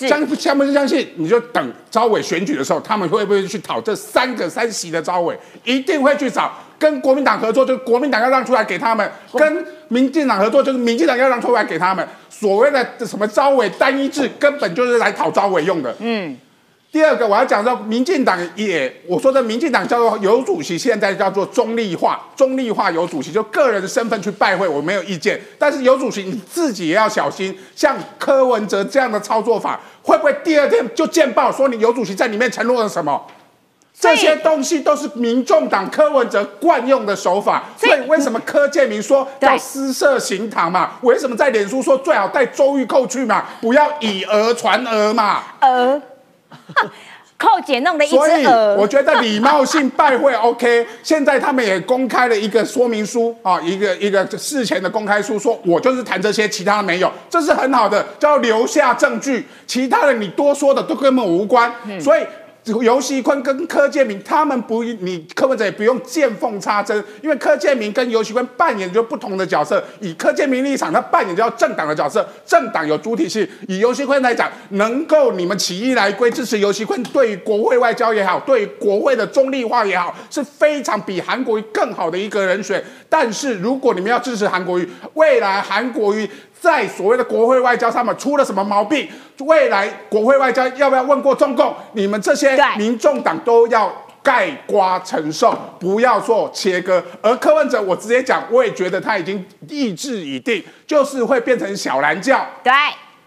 [0.09, 1.13] 相相不相信？
[1.17, 5.37] 你就等招委选举的时候，他们会不会去讨这三个三席的招委？
[5.65, 6.53] 一定会去找。
[6.81, 12.05] 跟国民党合作，就是国民党要让出来给他们；跟民进党合作，就是民进党要让出来给他们。
[12.31, 15.95] 所谓的什么招委单一制，根本就是来讨招委用的。
[15.99, 16.35] 嗯，
[16.91, 25.39] 第二个，我要讲到民进党也，我说的民进党叫做有主席，现在叫做中立化，中立化有主席，就个人的身份去拜会，我没有意见。
[25.59, 33.23] 但是有主席你自己也要小心，像柯文哲这样的操作法，会不会第二天就见报说你有主席在里面承诺了什么？
[34.01, 40.93] 这些东西都是民众党柯文哲惯用的手法，所以为什么柯建明说对要私设行堂嘛？
[41.03, 43.45] 为什么在脸书说最好带周玉蔻去嘛？
[43.61, 45.43] 不要以讹传讹嘛？
[45.61, 46.01] 鹅，
[47.37, 50.87] 寇姐弄的一所以只鹅，我觉得礼貌性拜会 OK。
[51.03, 59.47] 现在他们也公开了一个说明书啊，一个一个事前的公开书，说我就是谈这些，其他的没有，这是很好的，叫留下证据。
[59.67, 61.71] 其他的你多说的都根本无关，
[62.01, 62.23] 所以。
[62.65, 69.83] 尤熙坤跟柯建明他们不，你柯文哲也不用见缝插针，因为柯建明跟尤熙坤扮演就不同的角色。
[70.01, 73.49] 以柯建明立场，他扮演叫政党的角色，政党有主体性。
[73.67, 82.83] 以尤熙坤来讲，能够你们起义来归支持尤熙坤，对于国会外交也好，对于国会的中立化也好，是非常比韩国瑜更好的一个人选。
[83.09, 86.29] 但是如果你们要支持韩国瑜，未来韩国瑜
[86.61, 89.09] 在所谓的国会外交上面出了什么毛病，
[89.39, 91.75] 未来国会外交要不要问过中共？
[91.95, 93.91] 你们这些民众党都要
[94.23, 97.03] 盖瓜承受，不要做切割。
[97.23, 102.47] 而柯文哲，我直接讲，我也觉得他已经意志已定，就是会变成小蓝教。
[102.63, 102.71] 对，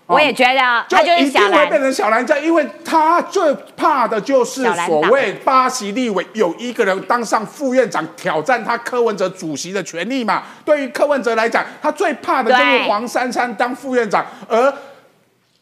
[0.05, 10.43] 我也觉得他就是一小蓝定会变，成小蓝家，因为他最怕的就是所谓巴西立委有一个人当上副院长，挑战他柯文哲主席的权利嘛。
[10.65, 14.73] 对于柯文哲来讲，他最怕的就是黄珊珊当副院长，而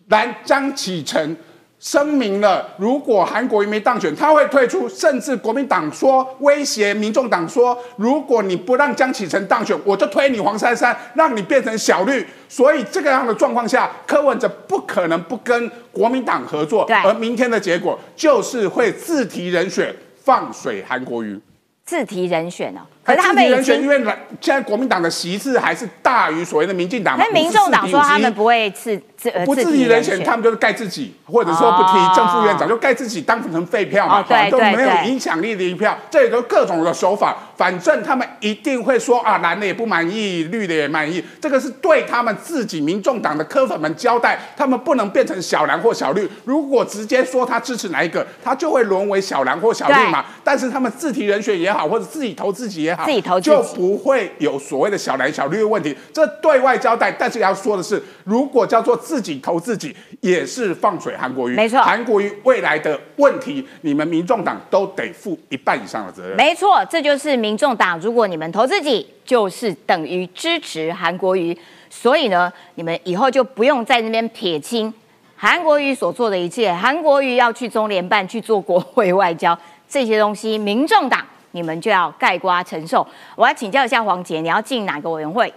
[0.07, 1.37] 蓝江启臣。
[1.81, 4.87] 声明了，如果韩国瑜没当选，他会退出。
[4.87, 12.23] 甚至国民党说威胁民众党说，如果你不让江启臣当选，我就推你黄珊珊，让你变成小绿。
[12.47, 16.85] 所以这个样的状况下，柯文哲不可能不跟国民党合作。
[17.03, 19.91] 而明天的结果就是会自提人选
[20.23, 21.39] 放水韩国瑜。
[21.83, 22.81] 自提人选哦。
[23.03, 27.23] 可是他自提人选，因，为蓝现在国民党的席次还是大于所谓的民进党嘛。
[27.25, 57.11] 那民众党说他们不会自自呃不自自己人选，他们就是盖自己，或者说不提正副院长，就盖自己当成废票嘛，都没有影响力的一票，这也都各种的手法，反正他们一定会说啊，蓝的也不满意，绿的也满意，这个是对他们自己民众党的科粉们交代，他们不能变成小蓝或小绿，如果直接说他支持哪一个，他就会沦为小蓝或小绿嘛，但是他们自提人选也好，或者自己投自己也好，自己投就不会有所谓的小蓝小绿的问题，这对外交代。
[57.11, 61.55] 但是要说的是，如果叫做自己投自己，也是放水韩国瑜。
[61.55, 66.35] 没错韩国瑜未来的问题，你们民众党都得负一半以上的责任。
[66.35, 67.99] 没错，这就是民众党。
[67.99, 71.57] 如果你们投自己，就是等于支持韩国瑜。
[71.89, 74.93] 所以呢，你们以后就不用在那边撇清
[75.35, 76.73] 韩国瑜所做的一切。
[76.73, 79.57] 韩国瑜要去中联办去做国会外交
[79.89, 83.05] 这些东西，民众党你们就要盖瓜承受。
[83.35, 85.53] 我要请教一下黄杰，你要进哪个委员会？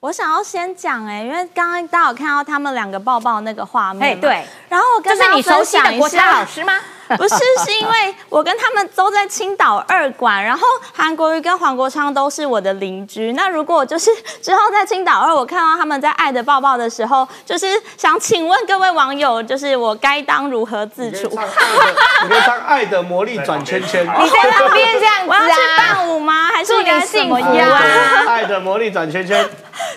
[0.00, 6.72] 我想要先讲哎、因为刚刚大家有看到他们两个抱抱那个画面嘛，哎对，然后跟大家分你熟悉的国家老师吗？
[7.18, 7.34] 不是，
[7.64, 13.32] 是因为我跟他们都在青岛二馆，然后韩国瑜跟黄国昌都是我的邻居。
[13.32, 21.28] 那如果我就是之后在青岛二，我看到他们在爱的抱抱的时候，就是想请问各位网友，就是我该当如何自处？
[21.28, 24.06] 你可以唱《爱的魔力转圈圈》。
[24.22, 25.76] 你在旁边这样子我要去啊？
[25.76, 26.48] 伴舞吗？
[26.52, 27.70] 还是祝你该怎么幸福样？
[27.70, 27.80] 啊
[28.28, 29.48] 爱的魔力转圈圈。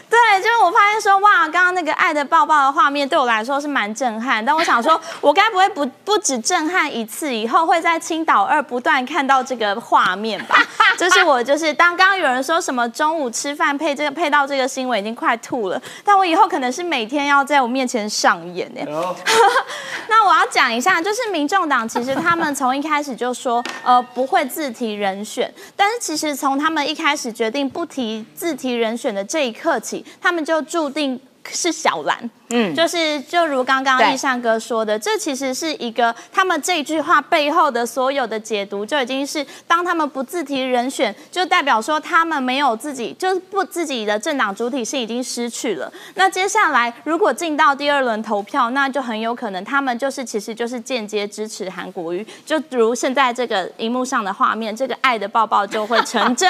[0.09, 10.55] 对，就是我发现说，哇，刚刚那个爱的抱抱的画面对我来说是蛮震撼，但我想说，我该不会不不止震撼一次，以后会在青岛二不断看到这个画面吧？
[10.97, 18.85] 就是我就是当刚刚有人说什么中午吃饭配这个配到这个新闻已经快吐了，但我以后可能是每天要在我面前上演哎。
[20.07, 31.19] 那我要讲一下，就是民众党其实他们从一开始就说，呃，不会自提人选，但是其实从他们一开始决定不提自提人选的这一刻起，他们就注定。
[31.49, 45.91] 是小蓝，嗯，就是就如刚刚对易善哥说的，这其实是一个他们这句话背后的所有的解读，就已经是当他们不自提人选，就代表说他们没有自己，就是不自己的政党主体性已经失去了。
[46.15, 56.49] 那接下来如果进到第二轮投票，那就很有可能他们就是其实就是间接支持韩国瑜，就如现在这个荧幕上的画面，这个爱的抱抱就会成真。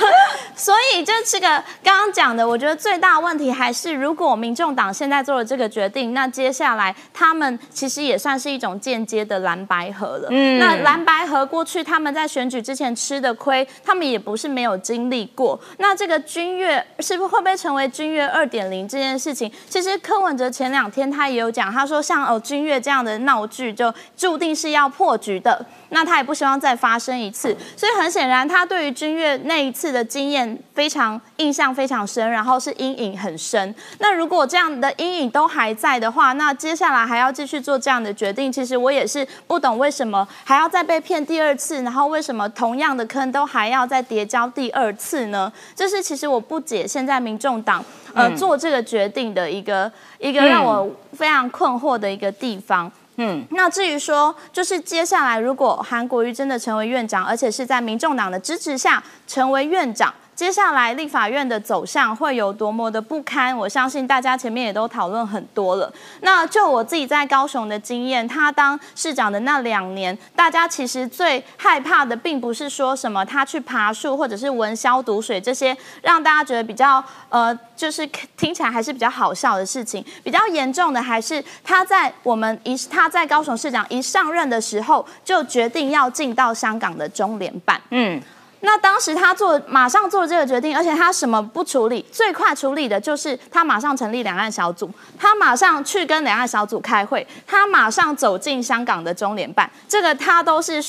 [0.54, 1.48] 所以就这个
[1.82, 10.28] 刚刚讲的，我觉得最大问题还是，如果民众党现在做了这个决定，那接下来他们其实也算是一种间接的蓝白合了。
[10.30, 15.58] 嗯那蓝白合过去他们在选举之前吃的亏，他们也不是没有经历过。
[15.78, 19.50] 那这个君越是不是会不会成为君越二点零这件事情？
[19.68, 25.64] 其实柯文哲前两天他也有讲，他说像哦君越这样的闹剧就注定是要破局的。
[25.92, 33.74] 那他也不希望再发生一次，所以很显然，他对于君越那一次的经验非常印象非常深，然后是阴影很深。
[33.98, 45.52] 那如果这样的阴影都还在的话，那接下来还要继续做这样的决定，其实我也是不懂为什么还要再被骗第二次，然后为什么同样的坑都还要再叠交第二次呢？
[45.74, 47.84] 这是其实我不解现在民众党
[48.14, 52.90] 呃、嗯做这个决定的一个一个让我非常困惑的一个地方。
[53.16, 63.54] 嗯，那至于说，就是接下来如果韩国瑜真的成为院长，而且是在民众党的支持下成为院长，接下来立法院的走向会有多么的不堪？
[63.54, 65.92] 我相信大家前面也都讨论很多了。
[66.22, 78.06] 那就我自己在高雄的经验，他当市长的那两年，大家其实最害怕的，并不是说什么他去爬树或者是闻消毒水这些让大家觉得比较呃，就是
[78.38, 80.02] 听起来还是比较好笑的事情。
[80.24, 87.78] 比较严重的还是他在我们一他在高雄市长一上任的时候，就决定要进到香港的中联办。
[87.90, 88.18] 嗯，
[88.60, 100.82] 那当时他做马上做这个决定，而且他什么不处理，最快处理的就是他马上成立两岸小组，他马上去跟两岸小组开会，他马上走进香港的中联办，这个他都是。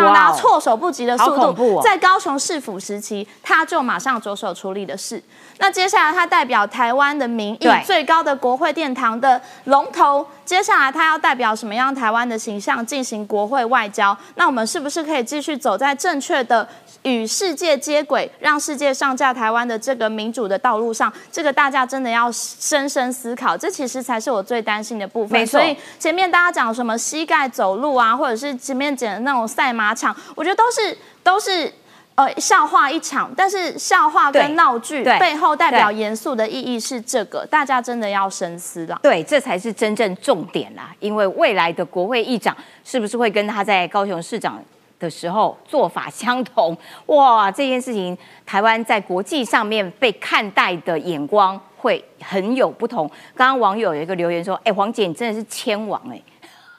[0.00, 5.22] 让大家措手不及的速度，哦在高雄市府时期，他就马上着手处理的事。
[5.58, 14.16] 那接下来，他代表台湾的民意，最高的国会殿堂的龙头，接下来他要代表什么样台湾的形象进行国会外交？
[14.34, 16.66] 那我们是不是可以继续走在正确的
[17.02, 21.12] 与世界接轨，让世界上架台湾的这个民主的道路上？
[21.30, 25.46] 这个大家真的要深深思考，这其实才是我最担心的部分。
[25.46, 31.72] 所以前面大家讲什么膝盖走路啊，或者是前面讲的那种赛马场，我觉得都是都是。
[32.14, 39.00] 呃，笑话一场，但是笑话跟闹剧背后代表严肃的意义是这个，大家真的要深思了。
[39.02, 40.94] 对，这才是真正重点啦。
[41.00, 42.54] 因为未来的国会议长
[42.84, 44.62] 是不是会跟他在高雄市长
[45.00, 46.76] 的时候做法相同？
[47.06, 53.08] 哇，这件事情台湾在国际上面被看待的眼光会很有不同。
[53.34, 56.22] 刚刚网友有一个留言说：“哎，黄姐你真的是千王哎、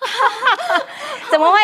[1.29, 1.59] 怎么会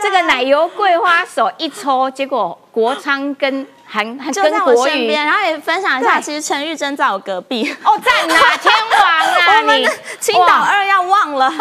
[0.00, 7.70] 这个奶油桂花手一抽，结果国昌跟韩就跟在我身国语边，然后也分享一下，其实陈玉珍在我隔壁。
[7.84, 9.84] 哦赞啊， 天王啊你我们
[10.20, 11.52] 青岛二要忘了，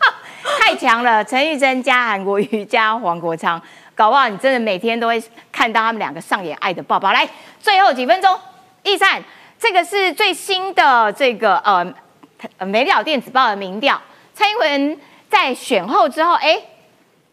[0.60, 1.24] 太强了！
[1.24, 3.60] 陈玉珍加韩国瑜加黄国昌，
[3.94, 7.12] 搞不好你真的每天都会看到他们两个上演爱的抱抱。
[7.12, 7.28] 来，
[7.60, 8.38] 最后几分钟，
[8.82, 9.22] 易善，
[9.58, 11.86] 这个是最新的这个呃
[12.58, 14.00] 呃美了电子报的民调，
[14.34, 16.60] 蔡英文在选后之后，哎，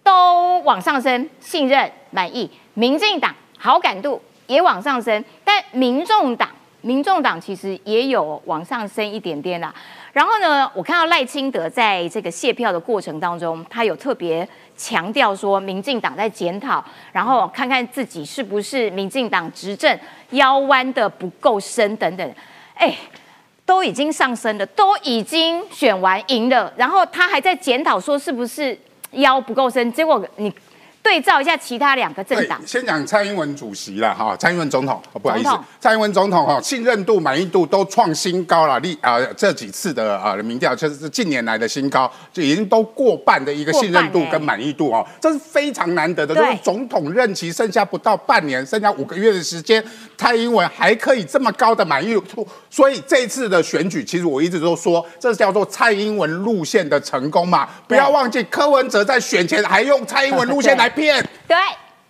[0.04, 6.50] 都往上升，信任满意，民进党好感度也往上升，但民众党。
[6.82, 9.74] 民众党其实也有往上升一点点啦，
[10.14, 22.36] 然后呢，我看到赖清德在这个卸票的过程当中，他有特别强调说，民进党在检讨，然后看看自己是不是民进党执政腰弯的不够深等等。
[22.76, 22.96] 哎，
[23.66, 28.78] 都已经上升了，都已经选完赢了，然后他还在检讨说是不是
[29.12, 30.54] 腰不够深，结果你
[31.06, 35.50] 对照一下其他两个政党，先讲蔡英文主席了哈，蔡英文总统，哦不好意思，
[35.80, 46.34] 蔡英文总统哈，信任度、满意度都创新高了，历啊这几次的啊民调就是近年来的新高，就已经都过半的一个信任度跟满意度哦，这是非常难得的。
[46.34, 46.56] 就对。
[46.56, 49.84] 是总统任期剩下不到半年，剩下五个月的时间，
[50.18, 61.24] 蔡英文还可以这么高的满意度，所以这一次的选举，其实我一直都说，这叫做蔡英文路线的成功嘛，不要忘记柯文哲在选前还用蔡英文路线 来骗。
[61.48, 61.56] 对。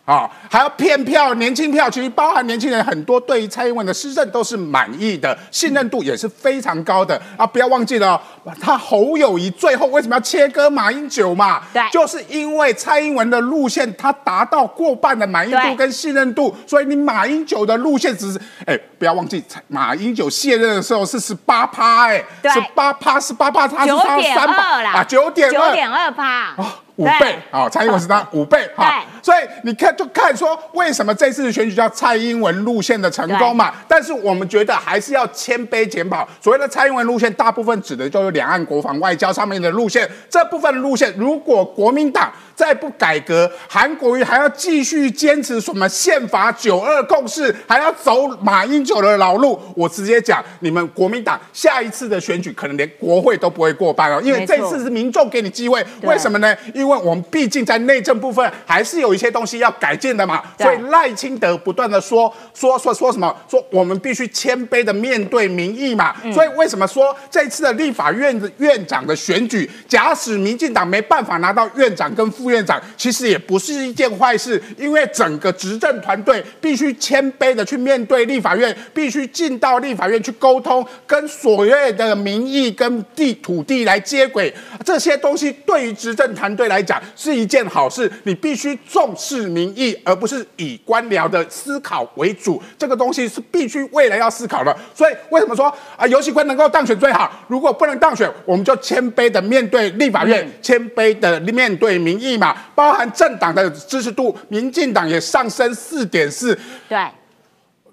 [0.06, 7.20] 啊，还要骗票、年轻票，其实包含年轻人很多对于蔡英文的施政都是满意的，信任度也是非常高的。
[7.36, 7.48] 啊！
[7.48, 8.10] 不要忘记了
[8.44, 11.64] 哦，他侯友谊最后为什么要切割马英九嘛？
[11.74, 11.82] 对。
[11.92, 23.92] 就是因为蔡英文的路线他达到过半的满意度跟信任度，所以你马英九的路线只是，哎，不要忘记，马英九卸任的时候是十八趴，哎，十八趴，十八趴，他是
[24.36, 26.56] 三二啦，啊，九点二，九点二趴，
[26.98, 33.74] 五倍啊，蔡英文是他五倍哈，所以你看就看说为什么这次的选举叫蔡英文路线的成功嘛？
[33.88, 36.28] 但是我们觉得还是要谦卑检讨。
[36.41, 40.10] 所谓的蔡英文路线，大部分指的就是两岸国防外交上面的路线。
[40.30, 56.56] 这部分路线，如果国民党再不改革，韩国瑜还要继续坚持什么宪法九二共识，还要走马英九的老路，我直接讲，你们国民党下一次的选举可能连国会都不会过半哦，因为这次是民众给你机会，为什么呢？
[56.74, 66.16] 因为我们毕竟在内政部分还是有一些东西要改进的嘛，所以赖清德不断的说说说说什么，说我们必须谦卑的面对民意嘛。
[66.24, 66.34] 嗯。
[66.34, 88.12] 所以为什么说这次的立法院的院长的选举，假使民进党没办法拿到院长跟副院长，其实也不是一件坏事，因为整个执政团队必须谦卑的去面对立法院，必须进到立法院去沟通，跟所谓的民意跟地土地来接轨，这些东西对于执政团队来讲是一件好事。
[88.24, 92.62] 你必须重视民意，而不是以官僚的思考为主。
[92.78, 94.76] 这个东西是必须未来要思考的。
[94.93, 97.46] 所以为什么说啊，游戏官能够当选最好？
[97.48, 102.56] 如果不能当选，我们就谦卑的面对立法院，谦卑的面对民意嘛。
[102.74, 106.58] 包含政党的支持度，民进党也上升四点四。
[106.88, 106.98] 对，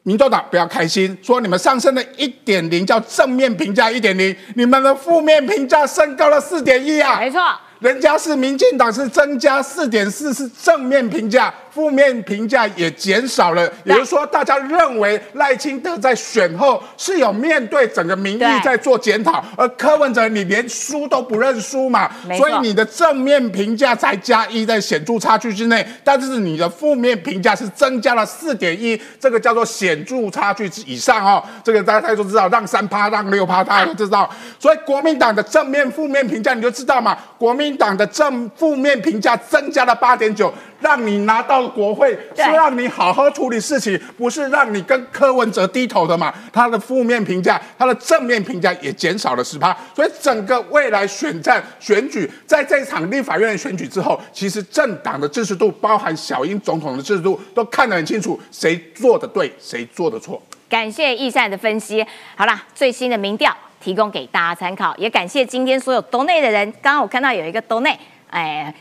[0.03, 7.19] 民众党不要开心，说你们上升了一点零，叫正面评价一点零，你们的负面评价升高了四点一啊！
[7.21, 7.41] 没错，
[7.79, 13.71] 人家是民进党是增加四点四，是正面评价，负面评价也减少了。
[13.85, 31.43] 也就是说，大家认为赖清德在选后是有面对整个民意在做检讨，而柯文哲你连输都不认输嘛所以你的正面评价才加一，在显著差距之内，但是你的负面评价是增加了四点一，这个叫做显著差距之以上哦。
[31.65, 34.29] 这个大家都知道，让三趴，让六趴，大家都知道。
[34.59, 37.17] 所以国民党的正面、负面评价你就知道嘛。
[37.39, 40.53] 国民党的正负面评价增加了八点九，
[40.83, 46.33] 让你拿到国会，是对让你好好处理事情，不是让你跟柯文哲低头的嘛。
[46.53, 60.41] 他的负面评价，他的正面评价也减少了十趴，所以整个未来选战选举，在这场立法院的选举之后，其实政党的支持度，包含小英总统的支持度，都看得很清楚，谁做的对，谁做的错。
[60.69, 62.05] 感谢易善的分析。
[62.35, 66.71] 好啦，最新的民调提供给大家参考，也感谢今天所有抖内的人。
[66.81, 67.99] 刚刚我看到有一个抖内，
[68.31, 68.75] 哎，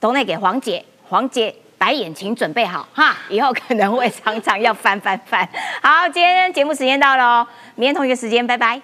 [0.00, 5.48] 抖内给黄姐，黄姐白眼请准备好哈，以后可能会常常要翻翻翻。
[5.82, 8.80] 好，今天节目时间到了哦，明天同一个时间，拜拜。